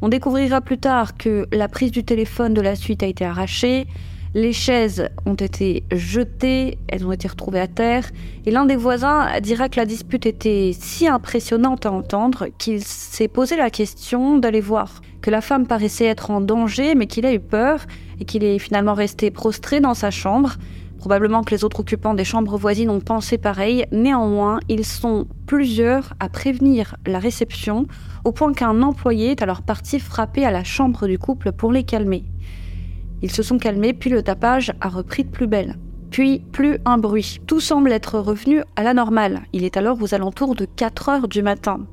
On 0.00 0.08
découvrira 0.08 0.60
plus 0.60 0.78
tard 0.78 1.16
que 1.16 1.46
la 1.52 1.68
prise 1.68 1.90
du 1.90 2.04
téléphone 2.04 2.54
de 2.54 2.60
la 2.60 2.74
suite 2.74 3.02
a 3.02 3.06
été 3.06 3.24
arrachée, 3.24 3.86
les 4.34 4.52
chaises 4.52 5.08
ont 5.26 5.34
été 5.34 5.82
jetées, 5.90 6.78
elles 6.88 7.04
ont 7.04 7.12
été 7.12 7.26
retrouvées 7.26 7.60
à 7.60 7.66
terre, 7.66 8.08
et 8.46 8.50
l'un 8.50 8.64
des 8.64 8.76
voisins 8.76 9.26
dira 9.40 9.68
que 9.68 9.76
la 9.76 9.86
dispute 9.86 10.24
était 10.24 10.70
si 10.78 11.08
impressionnante 11.08 11.84
à 11.86 11.92
entendre 11.92 12.46
qu'il 12.58 12.82
s'est 12.82 13.28
posé 13.28 13.56
la 13.56 13.70
question 13.70 14.38
d'aller 14.38 14.60
voir, 14.60 15.02
que 15.20 15.30
la 15.30 15.40
femme 15.40 15.66
paraissait 15.66 16.06
être 16.06 16.30
en 16.30 16.40
danger, 16.40 16.94
mais 16.94 17.06
qu'il 17.06 17.26
a 17.26 17.34
eu 17.34 17.40
peur, 17.40 17.86
et 18.20 18.24
qu'il 18.24 18.44
est 18.44 18.58
finalement 18.58 18.94
resté 18.94 19.30
prostré 19.30 19.80
dans 19.80 19.94
sa 19.94 20.10
chambre. 20.10 20.56
Probablement 20.98 21.42
que 21.42 21.54
les 21.54 21.64
autres 21.64 21.80
occupants 21.80 22.14
des 22.14 22.24
chambres 22.24 22.58
voisines 22.58 22.90
ont 22.90 23.00
pensé 23.00 23.38
pareil, 23.38 23.86
néanmoins, 23.90 24.60
ils 24.68 24.84
sont 24.84 25.26
plusieurs 25.46 26.12
à 26.20 26.28
prévenir 26.28 26.94
la 27.06 27.18
réception, 27.18 27.86
au 28.24 28.32
point 28.32 28.52
qu'un 28.52 28.82
employé 28.82 29.32
est 29.32 29.42
alors 29.42 29.62
parti 29.62 29.98
frapper 29.98 30.44
à 30.44 30.50
la 30.50 30.62
chambre 30.62 31.08
du 31.08 31.18
couple 31.18 31.52
pour 31.52 31.72
les 31.72 31.84
calmer. 31.84 32.24
Ils 33.22 33.30
se 33.30 33.42
sont 33.42 33.58
calmés, 33.58 33.92
puis 33.92 34.10
le 34.10 34.22
tapage 34.22 34.72
a 34.80 34.88
repris 34.88 35.24
de 35.24 35.30
plus 35.30 35.46
belle. 35.46 35.76
Puis 36.10 36.40
plus 36.52 36.78
un 36.84 36.98
bruit. 36.98 37.40
Tout 37.46 37.60
semble 37.60 37.92
être 37.92 38.18
revenu 38.18 38.62
à 38.76 38.82
la 38.82 38.94
normale. 38.94 39.42
Il 39.52 39.64
est 39.64 39.76
alors 39.76 40.02
aux 40.02 40.14
alentours 40.14 40.54
de 40.54 40.64
4 40.64 41.08
heures 41.08 41.28
du 41.28 41.42
matin. 41.42 41.86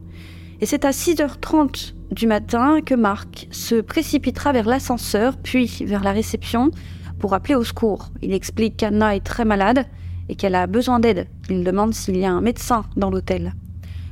Et 0.60 0.66
c'est 0.66 0.86
à 0.86 0.92
6h30 0.92 1.94
du 2.12 2.26
matin 2.26 2.80
que 2.84 2.96
Marc 2.96 3.48
se 3.52 3.76
précipitera 3.76 4.54
vers 4.54 4.68
l'ascenseur, 4.68 5.38
puis 5.38 5.84
vers 5.86 6.04
la 6.04 6.14
réception, 6.14 6.72
pour 7.20 7.34
appeler 7.34 7.56
au 7.56 7.64
secours. 7.64 8.10
Il 8.22 8.34
explique 8.34 8.78
qu'Anna 8.78 9.16
est 9.16 9.24
très 9.24 9.46
malade 9.46 9.86
et 10.30 10.36
qu'elle 10.36 10.56
a 10.56 10.68
besoin 10.68 11.00
d'aide. 11.00 11.28
Il 11.50 11.64
demande 11.64 11.94
s'il 11.94 12.18
y 12.18 12.26
a 12.26 12.32
un 12.32 12.42
médecin 12.42 12.86
dans 12.96 13.10
l'hôtel. 13.10 13.54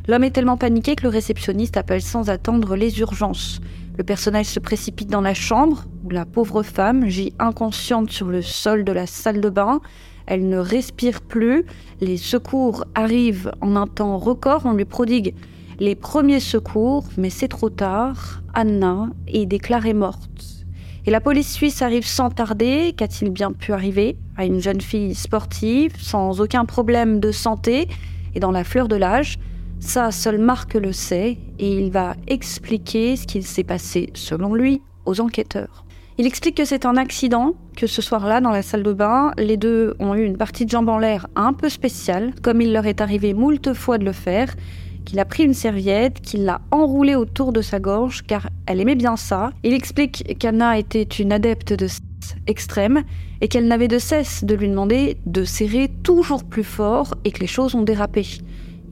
L'homme 0.07 0.23
est 0.23 0.31
tellement 0.31 0.57
paniqué 0.57 0.95
que 0.95 1.03
le 1.03 1.09
réceptionniste 1.09 1.77
appelle 1.77 2.01
sans 2.01 2.29
attendre 2.29 2.75
les 2.75 2.99
urgences. 2.99 3.59
Le 3.97 4.03
personnage 4.03 4.47
se 4.47 4.59
précipite 4.59 5.09
dans 5.09 5.21
la 5.21 5.33
chambre, 5.33 5.85
où 6.03 6.09
la 6.09 6.25
pauvre 6.25 6.63
femme 6.63 7.07
gît 7.07 7.33
inconsciente 7.39 8.11
sur 8.11 8.27
le 8.27 8.41
sol 8.41 8.83
de 8.83 8.91
la 8.91 9.07
salle 9.07 9.39
de 9.39 9.49
bain. 9.49 9.79
Elle 10.25 10.49
ne 10.49 10.57
respire 10.57 11.21
plus. 11.21 11.65
Les 12.01 12.17
secours 12.17 12.83
arrivent 12.93 13.51
en 13.61 13.75
un 13.75 13.87
temps 13.87 14.17
record. 14.17 14.63
On 14.65 14.73
lui 14.73 14.85
prodigue 14.85 15.33
les 15.79 15.95
premiers 15.95 16.39
secours, 16.39 17.05
mais 17.17 17.29
c'est 17.29 17.47
trop 17.47 17.69
tard. 17.69 18.41
Anna 18.53 19.09
est 19.27 19.45
déclarée 19.45 19.93
morte. 19.93 20.65
Et 21.05 21.11
la 21.11 21.21
police 21.21 21.53
suisse 21.53 21.81
arrive 21.81 22.05
sans 22.05 22.29
tarder. 22.29 22.93
Qu'a-t-il 22.97 23.29
bien 23.29 23.51
pu 23.51 23.71
arriver 23.71 24.17
à 24.35 24.45
une 24.45 24.59
jeune 24.59 24.81
fille 24.81 25.15
sportive, 25.15 25.93
sans 25.97 26.41
aucun 26.41 26.65
problème 26.65 27.19
de 27.19 27.31
santé 27.31 27.87
et 28.33 28.39
dans 28.39 28.51
la 28.51 28.63
fleur 28.63 28.87
de 28.87 28.95
l'âge? 28.95 29.37
Ça, 29.85 30.11
seul 30.11 30.37
Marc 30.37 30.73
le 30.73 30.91
sait, 30.91 31.37
et 31.59 31.77
il 31.77 31.91
va 31.91 32.15
expliquer 32.27 33.15
ce 33.15 33.25
qu'il 33.25 33.43
s'est 33.43 33.63
passé, 33.63 34.09
selon 34.13 34.53
lui, 34.53 34.81
aux 35.05 35.21
enquêteurs. 35.21 35.85
Il 36.17 36.25
explique 36.25 36.55
que 36.55 36.65
c'est 36.65 36.85
un 36.85 36.95
accident, 36.95 37.55
que 37.75 37.87
ce 37.87 38.01
soir-là, 38.01 38.39
dans 38.39 38.51
la 38.51 38.61
salle 38.61 38.83
de 38.83 38.93
bain, 38.93 39.33
les 39.37 39.57
deux 39.57 39.95
ont 39.99 40.15
eu 40.15 40.23
une 40.23 40.37
partie 40.37 40.65
de 40.65 40.69
jambe 40.69 40.87
en 40.87 40.97
l'air 40.97 41.27
un 41.35 41.51
peu 41.51 41.67
spéciale, 41.67 42.33
comme 42.41 42.61
il 42.61 42.71
leur 42.71 42.85
est 42.85 43.01
arrivé 43.01 43.33
moult 43.33 43.73
fois 43.73 43.97
de 43.97 44.05
le 44.05 44.13
faire, 44.13 44.55
qu'il 45.03 45.19
a 45.19 45.25
pris 45.25 45.43
une 45.43 45.53
serviette, 45.53 46.21
qu'il 46.21 46.45
l'a 46.45 46.61
enroulée 46.71 47.15
autour 47.15 47.51
de 47.51 47.61
sa 47.61 47.79
gorge, 47.79 48.23
car 48.23 48.49
elle 48.65 48.79
aimait 48.79 48.95
bien 48.95 49.17
ça. 49.17 49.51
Il 49.63 49.73
explique 49.73 50.37
qu'Anna 50.39 50.79
était 50.79 51.03
une 51.03 51.33
adepte 51.33 51.73
de 51.73 51.87
sexe 51.87 52.35
extrême, 52.47 53.03
et 53.41 53.49
qu'elle 53.49 53.67
n'avait 53.67 53.89
de 53.89 53.99
cesse 53.99 54.45
de 54.45 54.55
lui 54.55 54.69
demander 54.69 55.17
de 55.25 55.43
serrer 55.43 55.91
toujours 56.01 56.45
plus 56.45 56.63
fort, 56.63 57.13
et 57.25 57.31
que 57.31 57.41
les 57.41 57.47
choses 57.47 57.75
ont 57.75 57.83
dérapé. 57.83 58.25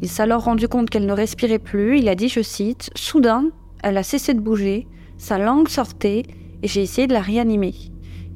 Il 0.02 0.10
s'est 0.10 0.24
alors 0.24 0.44
rendu 0.44 0.68
compte 0.68 0.90
qu'elle 0.90 1.06
ne 1.06 1.14
respirait 1.14 1.60
plus. 1.60 2.00
Il 2.00 2.10
a 2.10 2.16
dit, 2.16 2.30
je 2.30 2.42
cite, 2.42 2.90
Soudain, 2.96 3.46
elle 3.84 3.98
a 3.98 4.04
cessé 4.04 4.34
de 4.34 4.40
bouger, 4.40 4.88
sa 5.18 5.38
langue 5.38 5.68
sortait, 5.68 6.24
et 6.62 6.68
j'ai 6.68 6.82
essayé 6.82 7.08
de 7.08 7.14
la 7.14 7.22
réanimer. 7.22 7.74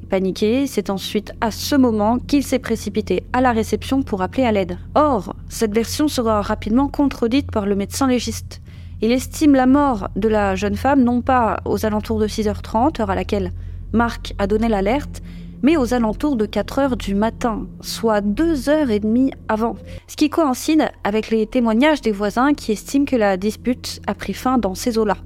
Paniqué, 0.09 0.67
c'est 0.67 0.89
ensuite 0.89 1.33
à 1.41 1.51
ce 1.51 1.75
moment 1.75 2.17
qu'il 2.17 2.43
s'est 2.43 2.59
précipité 2.59 3.23
à 3.33 3.41
la 3.41 3.51
réception 3.51 4.03
pour 4.03 4.21
appeler 4.21 4.43
à 4.43 4.51
l'aide. 4.53 4.77
Or, 4.95 5.35
cette 5.49 5.73
version 5.73 6.07
sera 6.07 6.41
rapidement 6.41 6.87
contredite 6.87 7.51
par 7.51 7.65
le 7.65 7.75
médecin 7.75 8.07
légiste. 8.07 8.61
Il 9.01 9.11
estime 9.11 9.53
la 9.53 9.65
mort 9.65 10.09
de 10.15 10.29
la 10.29 10.55
jeune 10.55 10.75
femme 10.75 11.03
non 11.03 11.21
pas 11.21 11.59
aux 11.65 11.85
alentours 11.85 12.19
de 12.19 12.27
6h30, 12.27 13.01
heure 13.01 13.09
à 13.09 13.15
laquelle 13.15 13.51
Marc 13.91 14.33
a 14.37 14.47
donné 14.47 14.69
l'alerte, 14.69 15.21
mais 15.61 15.77
aux 15.77 15.93
alentours 15.93 16.35
de 16.35 16.45
4 16.45 16.79
heures 16.79 16.97
du 16.97 17.15
matin, 17.15 17.67
soit 17.81 18.21
2 18.21 18.69
heures 18.69 18.89
et 18.89 18.99
demie 18.99 19.31
avant, 19.47 19.75
ce 20.07 20.15
qui 20.15 20.29
coïncide 20.29 20.89
avec 21.03 21.29
les 21.29 21.47
témoignages 21.47 22.01
des 22.01 22.11
voisins 22.11 22.53
qui 22.53 22.71
estiment 22.71 23.05
que 23.05 23.15
la 23.15 23.37
dispute 23.37 24.01
a 24.07 24.13
pris 24.13 24.33
fin 24.33 24.57
dans 24.57 24.75
ces 24.75 24.97
eaux-là. 24.97 25.17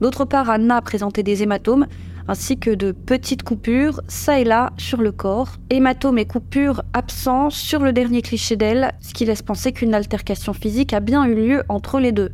D'autre 0.00 0.24
part, 0.24 0.48
Anna 0.48 0.76
a 0.76 0.82
présenté 0.82 1.22
des 1.22 1.42
hématomes 1.42 1.86
ainsi 2.28 2.58
que 2.58 2.70
de 2.70 2.92
petites 2.92 3.42
coupures, 3.42 4.00
ça 4.06 4.38
et 4.38 4.44
là, 4.44 4.72
sur 4.78 5.02
le 5.02 5.10
corps. 5.10 5.56
Hématomes 5.68 6.18
et 6.18 6.26
coupures 6.26 6.82
absents 6.92 7.50
sur 7.50 7.80
le 7.80 7.92
dernier 7.92 8.22
cliché 8.22 8.54
d'elle, 8.56 8.92
ce 9.00 9.12
qui 9.12 9.24
laisse 9.24 9.42
penser 9.42 9.72
qu'une 9.72 9.94
altercation 9.94 10.52
physique 10.52 10.92
a 10.92 11.00
bien 11.00 11.24
eu 11.24 11.34
lieu 11.34 11.62
entre 11.68 11.98
les 11.98 12.12
deux. 12.12 12.30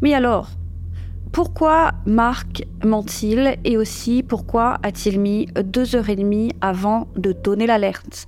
Mais 0.00 0.14
alors, 0.14 0.48
pourquoi 1.32 1.92
Marc 2.04 2.62
ment-il 2.84 3.56
et 3.64 3.78
aussi 3.78 4.22
pourquoi 4.22 4.78
a-t-il 4.82 5.18
mis 5.18 5.46
deux 5.64 5.96
heures 5.96 6.10
et 6.10 6.16
demie 6.16 6.52
avant 6.60 7.08
de 7.16 7.32
donner 7.32 7.66
l'alerte? 7.66 8.26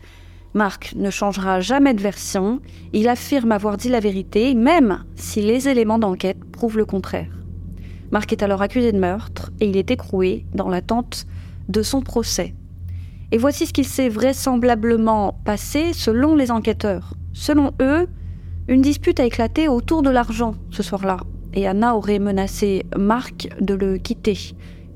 Marc 0.54 0.94
ne 0.96 1.10
changera 1.10 1.60
jamais 1.60 1.92
de 1.92 2.00
version, 2.00 2.60
il 2.94 3.08
affirme 3.08 3.52
avoir 3.52 3.76
dit 3.76 3.90
la 3.90 4.00
vérité, 4.00 4.54
même 4.54 5.04
si 5.16 5.42
les 5.42 5.68
éléments 5.68 5.98
d'enquête 5.98 6.42
prouvent 6.50 6.78
le 6.78 6.86
contraire. 6.86 7.28
Marc 8.10 8.32
est 8.32 8.42
alors 8.42 8.62
accusé 8.62 8.90
de 8.90 8.98
meurtre 8.98 9.52
et 9.60 9.68
il 9.68 9.76
est 9.76 9.90
écroué 9.90 10.46
dans 10.54 10.70
l'attente 10.70 11.26
de 11.68 11.82
son 11.82 12.00
procès. 12.00 12.54
Et 13.32 13.36
voici 13.36 13.66
ce 13.66 13.74
qu'il 13.74 13.86
s'est 13.86 14.08
vraisemblablement 14.08 15.40
passé 15.44 15.92
selon 15.92 16.36
les 16.36 16.50
enquêteurs. 16.50 17.12
Selon 17.34 17.72
eux, 17.82 18.08
une 18.66 18.80
dispute 18.80 19.20
a 19.20 19.26
éclaté 19.26 19.68
autour 19.68 20.00
de 20.00 20.08
l'argent 20.08 20.54
ce 20.70 20.82
soir-là, 20.82 21.18
et 21.54 21.66
Anna 21.66 21.96
aurait 21.96 22.18
menacé 22.18 22.84
Marc 22.96 23.48
de 23.60 23.74
le 23.74 23.96
quitter. 23.96 24.38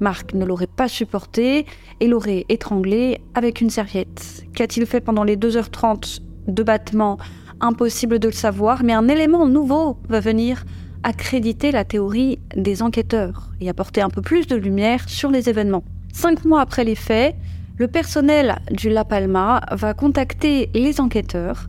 Marc 0.00 0.34
ne 0.34 0.44
l'aurait 0.44 0.66
pas 0.66 0.88
supporté 0.88 1.66
et 2.00 2.06
l'aurait 2.06 2.44
étranglé 2.48 3.20
avec 3.34 3.60
une 3.60 3.70
serviette. 3.70 4.44
Qu'a-t-il 4.54 4.86
fait 4.86 5.00
pendant 5.00 5.24
les 5.24 5.36
2h30 5.36 6.20
de 6.46 6.62
battement? 6.62 7.18
Impossible 7.60 8.20
de 8.20 8.28
le 8.28 8.34
savoir, 8.34 8.84
mais 8.84 8.92
un 8.92 9.08
élément 9.08 9.46
nouveau 9.46 9.96
va 10.08 10.20
venir 10.20 10.64
accréditer 11.02 11.72
la 11.72 11.84
théorie 11.84 12.38
des 12.56 12.82
enquêteurs 12.82 13.50
et 13.60 13.68
apporter 13.68 14.00
un 14.00 14.10
peu 14.10 14.22
plus 14.22 14.46
de 14.46 14.56
lumière 14.56 15.08
sur 15.08 15.30
les 15.30 15.48
événements. 15.48 15.84
Cinq 16.12 16.44
mois 16.44 16.60
après 16.60 16.84
les 16.84 16.94
faits, 16.94 17.34
le 17.76 17.88
personnel 17.88 18.58
du 18.70 18.90
La 18.90 19.04
Palma 19.04 19.60
va 19.70 19.94
contacter 19.94 20.70
les 20.74 21.00
enquêteurs. 21.00 21.68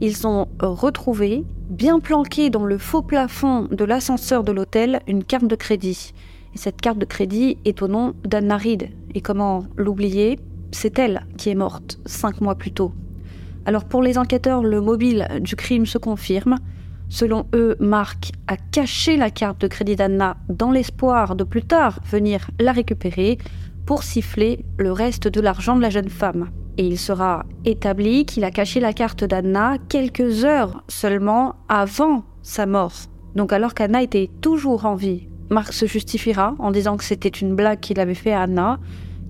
Ils 0.00 0.26
ont 0.26 0.46
retrouvé, 0.60 1.44
bien 1.68 2.00
planqué 2.00 2.50
dans 2.50 2.64
le 2.64 2.78
faux 2.78 3.02
plafond 3.02 3.68
de 3.70 3.84
l'ascenseur 3.84 4.42
de 4.42 4.52
l'hôtel, 4.52 5.00
une 5.06 5.24
carte 5.24 5.46
de 5.46 5.54
crédit. 5.54 6.12
Et 6.54 6.58
cette 6.58 6.80
carte 6.80 6.98
de 6.98 7.04
crédit 7.04 7.58
est 7.64 7.82
au 7.82 7.88
nom 7.88 8.14
d'Anna 8.24 8.56
Reed. 8.56 8.90
Et 9.14 9.20
comment 9.20 9.64
l'oublier? 9.76 10.38
C'est 10.72 10.98
elle 10.98 11.26
qui 11.36 11.50
est 11.50 11.54
morte 11.54 11.98
cinq 12.06 12.40
mois 12.40 12.54
plus 12.54 12.72
tôt. 12.72 12.92
Alors 13.66 13.84
pour 13.84 14.02
les 14.02 14.18
enquêteurs, 14.18 14.62
le 14.62 14.80
mobile 14.80 15.28
du 15.40 15.56
crime 15.56 15.86
se 15.86 15.98
confirme. 15.98 16.56
Selon 17.10 17.46
eux, 17.54 17.76
Marc 17.80 18.32
a 18.46 18.56
caché 18.56 19.16
la 19.16 19.30
carte 19.30 19.60
de 19.60 19.66
crédit 19.66 19.96
d'Anna 19.96 20.36
dans 20.48 20.70
l'espoir 20.70 21.36
de 21.36 21.44
plus 21.44 21.62
tard 21.62 22.00
venir 22.10 22.50
la 22.60 22.72
récupérer 22.72 23.38
pour 23.86 24.02
siffler 24.02 24.64
le 24.78 24.92
reste 24.92 25.28
de 25.28 25.40
l'argent 25.40 25.76
de 25.76 25.82
la 25.82 25.90
jeune 25.90 26.10
femme. 26.10 26.50
Et 26.78 26.86
il 26.86 26.98
sera 26.98 27.44
établi 27.64 28.24
qu'il 28.24 28.44
a 28.44 28.50
caché 28.50 28.80
la 28.80 28.94
carte 28.94 29.24
d'Anna 29.24 29.76
quelques 29.88 30.44
heures 30.44 30.82
seulement 30.88 31.56
avant 31.68 32.24
sa 32.42 32.64
mort. 32.64 32.94
Donc 33.34 33.52
alors 33.52 33.74
qu'Anna 33.74 34.02
était 34.02 34.30
toujours 34.40 34.86
en 34.86 34.94
vie, 34.94 35.28
Marc 35.50 35.72
se 35.72 35.86
justifiera 35.86 36.54
en 36.58 36.70
disant 36.70 36.96
que 36.96 37.04
c'était 37.04 37.28
une 37.28 37.54
blague 37.54 37.80
qu'il 37.80 38.00
avait 38.00 38.14
fait 38.14 38.32
à 38.32 38.42
Anna. 38.42 38.78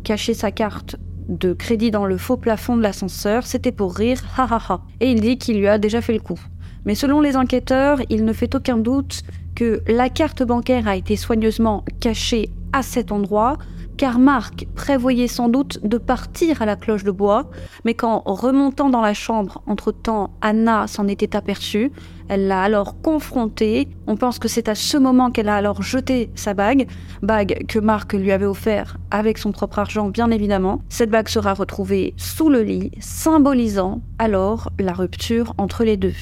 Cacher 0.02 0.34
sa 0.34 0.50
carte 0.50 0.96
de 1.28 1.52
crédit 1.52 1.90
dans 1.90 2.06
le 2.06 2.16
faux 2.16 2.36
plafond 2.36 2.76
de 2.76 2.82
l'ascenseur, 2.82 3.46
c'était 3.46 3.72
pour 3.72 3.94
rire, 3.94 4.20
ha 4.36 4.46
ha 4.50 4.60
ha. 4.68 4.80
Et 5.00 5.10
il 5.10 5.20
dit 5.20 5.38
qu'il 5.38 5.58
lui 5.58 5.68
a 5.68 5.78
déjà 5.78 6.00
fait 6.00 6.12
le 6.12 6.20
coup. 6.20 6.40
Mais 6.84 6.94
selon 6.94 7.20
les 7.20 7.36
enquêteurs, 7.36 8.00
il 8.08 8.24
ne 8.24 8.32
fait 8.32 8.54
aucun 8.54 8.78
doute 8.78 9.22
que 9.54 9.82
la 9.86 10.08
carte 10.08 10.42
bancaire 10.42 10.88
a 10.88 10.96
été 10.96 11.16
soigneusement 11.16 11.84
cachée 12.00 12.50
à 12.72 12.82
cet 12.82 13.12
endroit, 13.12 13.58
car 13.98 14.20
Marc 14.20 14.66
prévoyait 14.76 15.26
sans 15.26 15.48
doute 15.48 15.80
de 15.82 15.98
partir 15.98 16.62
à 16.62 16.66
la 16.66 16.76
cloche 16.76 17.02
de 17.02 17.10
bois, 17.10 17.50
mais 17.84 17.94
qu'en 17.94 18.20
remontant 18.20 18.90
dans 18.90 19.00
la 19.00 19.12
chambre, 19.12 19.60
entre-temps, 19.66 20.30
Anna 20.40 20.86
s'en 20.86 21.08
était 21.08 21.34
aperçue, 21.34 21.90
elle 22.28 22.46
l'a 22.46 22.62
alors 22.62 23.00
confrontée, 23.02 23.88
on 24.06 24.16
pense 24.16 24.38
que 24.38 24.46
c'est 24.46 24.68
à 24.68 24.76
ce 24.76 24.96
moment 24.96 25.32
qu'elle 25.32 25.48
a 25.48 25.56
alors 25.56 25.82
jeté 25.82 26.30
sa 26.36 26.54
bague, 26.54 26.86
bague 27.22 27.64
que 27.66 27.80
Marc 27.80 28.12
lui 28.12 28.30
avait 28.30 28.46
offert 28.46 28.98
avec 29.10 29.36
son 29.36 29.50
propre 29.50 29.80
argent 29.80 30.08
bien 30.08 30.30
évidemment. 30.30 30.80
Cette 30.88 31.10
bague 31.10 31.28
sera 31.28 31.52
retrouvée 31.52 32.14
sous 32.16 32.50
le 32.50 32.62
lit, 32.62 32.92
symbolisant 33.00 34.00
alors 34.18 34.70
la 34.78 34.92
rupture 34.92 35.54
entre 35.58 35.82
les 35.82 35.96
deux. 35.96 36.14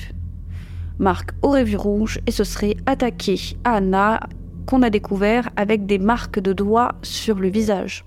Marc 0.98 1.32
aurait 1.42 1.64
vu 1.64 1.76
rouge 1.76 2.20
et 2.26 2.30
se 2.30 2.42
serait 2.42 2.76
attaqué 2.86 3.38
à 3.64 3.74
Anna, 3.74 4.20
qu'on 4.66 4.82
a 4.82 4.90
découvert 4.90 5.48
avec 5.56 5.86
des 5.86 5.98
marques 5.98 6.40
de 6.40 6.52
doigts 6.52 6.92
sur 7.02 7.36
le 7.36 7.48
visage. 7.48 8.04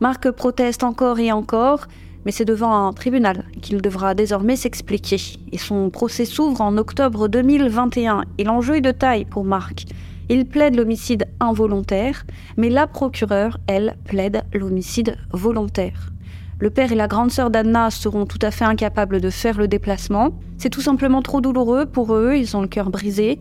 Marc 0.00 0.30
proteste 0.30 0.84
encore 0.84 1.18
et 1.18 1.32
encore, 1.32 1.86
mais 2.24 2.32
c'est 2.32 2.44
devant 2.44 2.86
un 2.86 2.92
tribunal 2.92 3.44
qu'il 3.62 3.80
devra 3.80 4.14
désormais 4.14 4.56
s'expliquer. 4.56 5.16
Et 5.52 5.58
son 5.58 5.90
procès 5.90 6.24
s'ouvre 6.24 6.60
en 6.60 6.76
octobre 6.76 7.28
2021, 7.28 8.22
et 8.36 8.44
l'enjeu 8.44 8.76
est 8.76 8.80
de 8.80 8.90
taille 8.90 9.24
pour 9.24 9.44
Marc. 9.44 9.86
Il 10.28 10.44
plaide 10.44 10.74
l'homicide 10.74 11.26
involontaire, 11.38 12.26
mais 12.56 12.68
la 12.68 12.88
procureure, 12.88 13.58
elle, 13.68 13.96
plaide 14.04 14.42
l'homicide 14.52 15.16
volontaire. 15.32 16.10
Le 16.58 16.70
père 16.70 16.90
et 16.90 16.96
la 16.96 17.06
grande 17.06 17.30
sœur 17.30 17.50
d'Anna 17.50 17.90
seront 17.90 18.26
tout 18.26 18.38
à 18.42 18.50
fait 18.50 18.64
incapables 18.64 19.20
de 19.20 19.30
faire 19.30 19.56
le 19.56 19.68
déplacement. 19.68 20.30
C'est 20.58 20.70
tout 20.70 20.80
simplement 20.80 21.22
trop 21.22 21.40
douloureux 21.40 21.86
pour 21.86 22.14
eux, 22.14 22.34
ils 22.34 22.56
ont 22.56 22.62
le 22.62 22.66
cœur 22.66 22.90
brisé. 22.90 23.38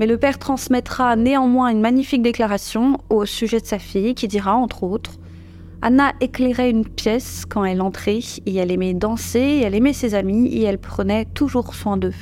Mais 0.00 0.06
le 0.06 0.16
père 0.16 0.38
transmettra 0.38 1.14
néanmoins 1.14 1.68
une 1.68 1.82
magnifique 1.82 2.22
déclaration 2.22 2.96
au 3.10 3.26
sujet 3.26 3.60
de 3.60 3.66
sa 3.66 3.78
fille 3.78 4.14
qui 4.14 4.28
dira, 4.28 4.54
entre 4.54 4.82
autres, 4.82 5.18
Anna 5.82 6.14
éclairait 6.22 6.70
une 6.70 6.86
pièce 6.86 7.44
quand 7.46 7.66
elle 7.66 7.82
entrait 7.82 8.20
et 8.46 8.54
elle 8.56 8.72
aimait 8.72 8.94
danser, 8.94 9.60
elle 9.62 9.74
aimait 9.74 9.92
ses 9.92 10.14
amis 10.14 10.46
et 10.46 10.62
elle 10.62 10.78
prenait 10.78 11.26
toujours 11.26 11.74
soin 11.74 11.98
d'eux. 11.98 12.14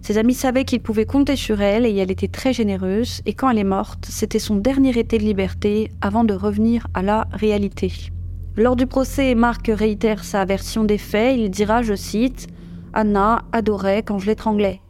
Ses 0.00 0.16
amis 0.16 0.32
savaient 0.32 0.64
qu'ils 0.64 0.80
pouvaient 0.80 1.04
compter 1.04 1.36
sur 1.36 1.60
elle 1.60 1.84
et 1.84 1.94
elle 1.94 2.10
était 2.10 2.26
très 2.26 2.54
généreuse 2.54 3.20
et 3.26 3.34
quand 3.34 3.50
elle 3.50 3.58
est 3.58 3.64
morte, 3.64 4.06
c'était 4.08 4.38
son 4.38 4.56
dernier 4.56 4.98
été 4.98 5.18
de 5.18 5.24
liberté 5.24 5.90
avant 6.00 6.24
de 6.24 6.32
revenir 6.32 6.86
à 6.94 7.02
la 7.02 7.28
réalité. 7.32 7.92
Lors 8.56 8.76
du 8.76 8.86
procès, 8.86 9.34
Marc 9.34 9.66
réitère 9.66 10.24
sa 10.24 10.46
version 10.46 10.84
des 10.84 10.98
faits. 10.98 11.36
Il 11.38 11.50
dira, 11.50 11.82
je 11.82 11.94
cite, 11.94 12.46
Anna 12.94 13.42
adorait 13.52 14.02
quand 14.02 14.18
je 14.18 14.26
l'étranglais. 14.26 14.80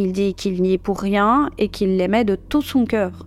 Il 0.00 0.12
dit 0.12 0.34
qu'il 0.34 0.62
n'y 0.62 0.74
est 0.74 0.78
pour 0.78 1.00
rien 1.00 1.50
et 1.58 1.70
qu'il 1.70 1.96
l'aimait 1.96 2.24
de 2.24 2.36
tout 2.36 2.62
son 2.62 2.84
cœur. 2.84 3.26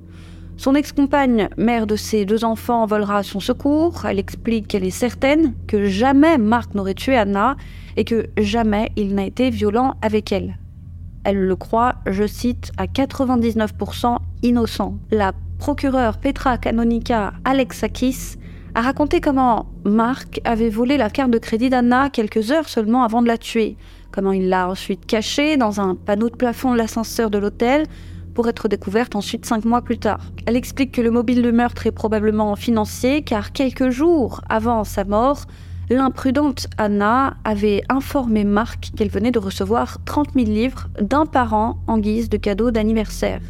Son 0.56 0.74
ex-compagne, 0.74 1.50
mère 1.58 1.86
de 1.86 1.98
ses 1.98 2.24
deux 2.24 2.46
enfants, 2.46 2.86
volera 2.86 3.18
à 3.18 3.24
son 3.24 3.42
secours. 3.42 4.06
Elle 4.06 4.20
explique 4.20 4.70
qu'elle 4.70 4.86
est 4.86 4.90
certaine 4.90 5.54
que 5.68 5.88
jamais 5.88 6.38
Marc 6.38 6.74
n'aurait 6.74 6.94
tué 6.94 7.18
Anna 7.18 7.58
et 7.98 8.06
que 8.06 8.28
jamais 8.38 8.94
il 8.96 9.16
n'a 9.16 9.26
été 9.26 9.50
violent 9.50 9.96
avec 10.02 10.32
elle. 10.32 10.60
Elle 11.26 11.46
le 11.46 11.56
croit, 11.58 11.96
je 12.08 12.26
cite, 12.26 12.72
à 12.78 12.86
99% 12.86 14.16
innocent. 14.42 14.96
La 15.12 15.34
procureure 15.60 16.20
Petra 16.20 16.58
Canonica 16.58 17.34
Alexakis 17.44 18.38
a 18.76 18.82
raconté 18.82 19.20
comment 19.20 19.66
Marc 19.84 20.40
avait 20.46 20.70
volé 20.70 20.96
la 20.96 21.10
carte 21.10 21.32
de 21.32 21.38
crédit 21.38 21.70
d'Anna 21.70 22.10
quelques 22.10 22.52
heures 22.52 22.70
seulement 22.70 23.04
avant 23.04 23.22
de 23.22 23.28
la 23.28 23.38
tuer, 23.38 23.76
comment 24.12 24.32
il 24.32 24.50
l'a 24.50 24.70
ensuite 24.70 25.06
cachée 25.06 25.58
dans 25.58 25.80
un 25.80 25.96
panneau 25.96 26.30
de 26.30 26.36
plafond 26.36 26.74
de 26.74 26.78
l'ascenseur 26.78 27.30
de 27.30 27.38
l'hôtel 27.38 27.86
pour 28.34 28.48
être 28.48 28.68
découverte 28.68 29.16
ensuite 29.16 29.46
cinq 29.46 29.66
mois 29.66 29.82
plus 29.82 29.98
tard. 29.98 30.22
Elle 30.46 30.56
explique 30.56 30.92
que 30.92 31.02
le 31.02 31.12
mobile 31.12 31.42
de 31.42 31.52
meurtre 31.52 31.88
est 31.88 31.92
probablement 31.92 32.56
financier 32.56 33.24
car 33.24 33.52
quelques 33.52 33.90
jours 33.90 34.42
avant 34.50 34.84
sa 34.84 35.04
mort, 35.04 35.46
l'imprudente 35.90 36.68
Anna 36.78 37.36
avait 37.44 37.84
informé 37.90 38.44
Marc 38.44 38.92
qu'elle 38.96 39.10
venait 39.10 39.32
de 39.32 39.40
recevoir 39.40 39.98
30 40.06 40.30
000 40.36 40.48
livres 40.48 40.88
d'un 41.00 41.26
parent 41.26 41.80
en 41.88 41.98
guise 41.98 42.30
de 42.30 42.38
cadeau 42.38 42.72
d'anniversaire. 42.72 43.42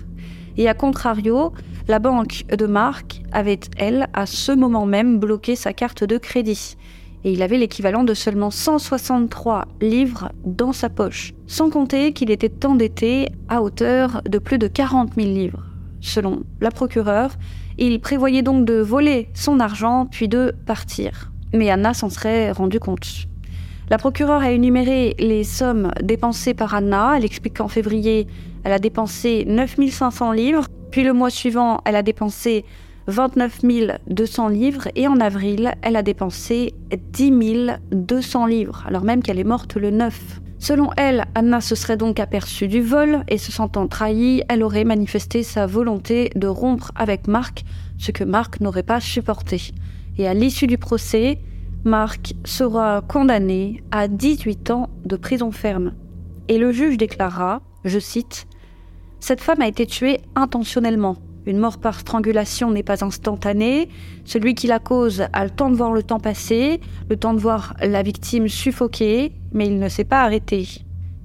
Et 0.58 0.68
à 0.68 0.74
contrario, 0.74 1.54
la 1.88 2.00
banque 2.00 2.46
de 2.48 2.66
Marc 2.66 3.22
avait, 3.32 3.60
elle, 3.78 4.08
à 4.14 4.26
ce 4.26 4.52
moment 4.52 4.86
même, 4.86 5.20
bloqué 5.20 5.56
sa 5.56 5.74
carte 5.74 6.04
de 6.04 6.18
crédit. 6.18 6.78
Et 7.24 7.34
il 7.34 7.44
avait 7.44 7.58
l'équivalent 7.58 8.04
de 8.04 8.14
seulement 8.14 8.50
163 8.50 9.68
livres 9.80 10.32
dans 10.44 10.74
sa 10.74 10.90
poche, 10.90 11.34
sans 11.46 11.70
compter 11.70 12.14
qu'il 12.14 12.32
était 12.32 12.66
endetté 12.66 13.30
à 13.48 13.62
hauteur 13.62 14.22
de 14.28 14.40
plus 14.40 14.58
de 14.58 14.68
40 14.68 15.14
000 15.16 15.28
livres. 15.28 15.64
Selon 16.00 16.42
la 16.60 16.72
procureure, 16.72 17.32
il 17.78 18.00
prévoyait 18.00 18.42
donc 18.42 18.66
de 18.66 18.76
voler 18.76 19.30
son 19.34 19.60
argent 19.60 20.08
puis 20.10 20.28
de 20.28 20.54
partir. 20.66 21.32
Mais 21.54 21.70
Anna 21.70 21.94
s'en 21.94 22.10
serait 22.10 22.52
rendue 22.52 22.80
compte. 22.80 23.28
La 23.90 23.98
procureure 23.98 24.42
a 24.42 24.52
énuméré 24.52 25.16
les 25.20 25.44
sommes 25.44 25.92
dépensées 26.02 26.54
par 26.54 26.74
Anna. 26.74 27.16
Elle 27.18 27.26
explique 27.26 27.58
qu'en 27.58 27.68
février, 27.68 28.26
elle 28.64 28.72
a 28.72 28.80
dépensé 28.80 29.44
9500 29.46 30.32
livres, 30.32 30.68
puis 30.92 31.04
le 31.04 31.14
mois 31.14 31.30
suivant, 31.30 31.82
elle 31.86 31.96
a 31.96 32.02
dépensé 32.02 32.64
29 33.12 33.62
200 34.08 34.48
livres 34.48 34.88
et 34.96 35.08
en 35.08 35.20
avril, 35.20 35.74
elle 35.82 35.96
a 35.96 36.02
dépensé 36.02 36.74
10 36.92 37.32
200 37.92 38.46
livres, 38.46 38.84
alors 38.88 39.04
même 39.04 39.22
qu'elle 39.22 39.40
est 39.40 39.44
morte 39.44 39.76
le 39.76 39.92
9. 39.92 40.42
Selon 40.60 40.92
elle, 40.96 41.26
Anna 41.36 41.60
se 41.60 41.76
serait 41.76 41.98
donc 41.98 42.20
aperçue 42.20 42.68
du 42.68 42.82
vol 42.82 43.24
et 43.28 43.38
se 43.38 43.52
sentant 43.52 43.88
trahie, 43.88 44.44
elle 44.48 44.64
aurait 44.64 44.84
manifesté 44.84 45.44
sa 45.44 45.66
volonté 45.66 46.32
de 46.36 46.48
rompre 46.48 46.92
avec 46.96 47.28
Marc, 47.28 47.66
ce 47.98 48.12
que 48.12 48.24
Marc 48.24 48.60
n'aurait 48.62 48.84
pas 48.84 49.00
supporté. 49.00 49.72
Et 50.18 50.28
à 50.28 50.34
l'issue 50.34 50.68
du 50.68 50.78
procès, 50.78 51.40
Marc 51.84 52.34
sera 52.46 53.02
condamné 53.02 53.84
à 53.92 54.08
18 54.08 54.70
ans 54.72 54.90
de 55.04 55.16
prison 55.16 55.52
ferme. 55.52 55.94
Et 56.48 56.60
le 56.60 56.72
juge 56.72 56.98
déclara, 56.98 57.62
je 57.84 58.00
cite, 58.00 58.48
cette 59.20 59.42
femme 59.42 59.62
a 59.62 59.68
été 59.68 59.86
tuée 59.86 60.22
intentionnellement. 60.36 61.18
Une 61.46 61.58
mort 61.58 61.80
par 61.80 62.00
strangulation 62.00 62.72
n'est 62.72 62.84
pas 62.84 63.04
instantanée. 63.04 63.90
Celui 64.26 64.54
qui 64.54 64.68
la 64.68 64.80
cause 64.80 65.24
a 65.34 65.44
le 65.44 65.50
temps 65.50 65.70
de 65.70 65.76
voir 65.76 65.92
le 65.92 66.04
temps 66.04 66.20
passer, 66.20 66.80
le 67.10 67.18
temps 67.18 67.34
de 67.34 67.40
voir 67.40 67.76
la 67.82 68.04
victime 68.04 68.48
suffoquer, 68.48 69.32
mais 69.52 69.68
il 69.68 69.80
ne 69.80 69.90
s'est 69.90 70.04
pas 70.04 70.22
arrêté. 70.22 70.68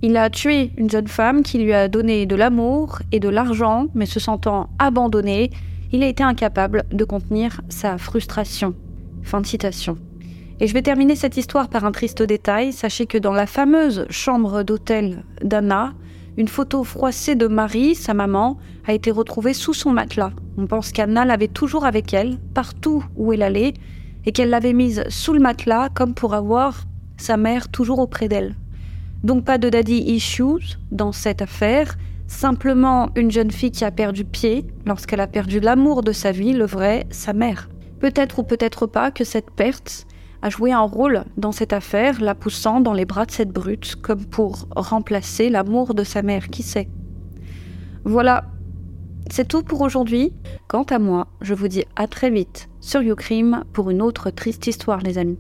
Il 0.03 0.17
a 0.17 0.31
tué 0.31 0.73
une 0.77 0.91
jeune 0.91 1.09
femme 1.09 1.43
qui 1.43 1.59
lui 1.59 1.73
a 1.73 1.89
donné 1.89 2.27
de 2.27 2.37
l'amour 2.37 2.99
et 3.13 3.21
de 3.21 3.29
l'argent, 3.29 3.87
mais 3.95 4.07
se 4.07 4.21
sentant 4.21 4.69
abandonné, 4.79 5.51
il 5.93 6.03
a 6.03 6.09
été 6.09 6.23
incapable 6.23 6.85
de 6.93 7.05
contenir 7.05 7.61
sa 7.69 7.99
frustration. 7.99 8.75
Fin 9.23 9.41
de 9.41 9.47
citation. 9.47 9.97
Et 10.61 10.67
je 10.67 10.73
vais 10.73 10.83
terminer 10.83 11.17
cette 11.17 11.37
histoire 11.37 11.69
par 11.69 11.85
un 11.85 11.93
triste 11.93 12.23
détail. 12.23 12.73
Sachez 12.73 13.07
que 13.07 13.19
dans 13.19 13.33
la 13.33 13.47
fameuse 13.47 14.07
chambre 14.09 14.63
d'hôtel 14.63 15.25
d'Anna, 15.43 15.93
une 16.37 16.49
photo 16.49 16.85
froissée 16.85 17.35
de 17.35 17.47
Marie, 17.47 17.95
sa 17.95 18.15
maman, 18.15 18.59
a 18.87 18.93
été 18.93 19.11
retrouvée 19.11 19.55
sous 19.55 19.75
son 19.75 19.93
matelas. 19.93 20.33
On 20.59 20.67
pense 20.67 20.93
qu'Anna 20.93 21.25
l'avait 21.25 21.49
toujours 21.49 21.85
avec 21.85 22.13
elle, 22.13 22.39
partout 22.55 23.05
où 23.17 23.33
elle 23.33 23.43
allait, 23.43 23.75
et 24.27 24.33
qu'elle 24.33 24.51
l'avait 24.51 24.73
mise 24.73 25.05
sous 25.09 25.33
le 25.33 25.41
matelas 25.41 25.89
comme 25.89 26.15
pour 26.15 26.35
avoir 26.35 26.85
sa 27.17 27.37
mère 27.37 27.69
toujours 27.69 28.01
auprès 28.01 28.29
d'elle. 28.29 28.55
Donc 29.23 29.45
pas 29.45 29.59
de 29.59 29.71
daddy 29.71 29.99
issues 29.99 30.77
dans 30.91 31.13
cette 31.13 31.41
affaire, 31.43 31.97
simplement 32.27 33.09
une 33.17 33.31
jeune 33.31 33.51
fille 33.51 33.71
qui 33.71 33.85
a 33.85 33.91
perdu 33.91 34.25
pied 34.25 34.67
lorsqu'elle 34.85 35.21
a 35.21 35.27
perdu 35.27 35.61
l'amour 35.61 36.03
de 36.03 36.13
sa 36.13 36.33
vie, 36.33 36.53
le 36.53 36.67
vrai, 36.67 37.07
sa 37.11 37.33
mère. 37.33 37.69
Peut-être 38.01 38.41
ou 38.41 38.43
peut-être 38.43 38.87
pas 38.87 39.11
que 39.11 39.25
cette 39.25 39.51
perte 39.51 40.07
a 40.43 40.51
joué 40.51 40.73
un 40.73 40.81
rôle 40.81 41.25
dans 41.37 41.53
cette 41.53 41.73
affaire, 41.73 42.21
la 42.21 42.35
poussant 42.35 42.81
dans 42.81 42.93
les 42.93 43.05
bras 43.05 43.27
de 43.27 43.31
cette 43.31 43.51
brute, 43.51 43.97
comme 43.97 44.25
pour 44.25 44.67
remplacer 44.75 45.49
l'amour 45.49 45.95
de 45.95 46.05
sa 46.05 46.23
mère, 46.23 46.49
qui 46.49 46.63
sait. 46.63 46.89
Voilà, 48.05 48.45
c'est 49.31 49.49
tout 49.49 49.63
pour 49.63 49.81
aujourd'hui. 49.81 50.33
Quant 50.69 50.85
à 50.85 50.99
moi, 50.99 51.27
je 51.41 51.55
vous 51.55 51.69
dis 51.69 51.85
à 51.97 52.07
très 52.07 52.31
vite 52.31 52.69
sur 52.81 53.03
YouCrime 53.03 53.65
pour 53.73 53.91
une 53.91 54.03
autre 54.03 54.31
triste 54.31 54.67
histoire, 54.67 55.01
les 55.01 55.19
amis. 55.19 55.39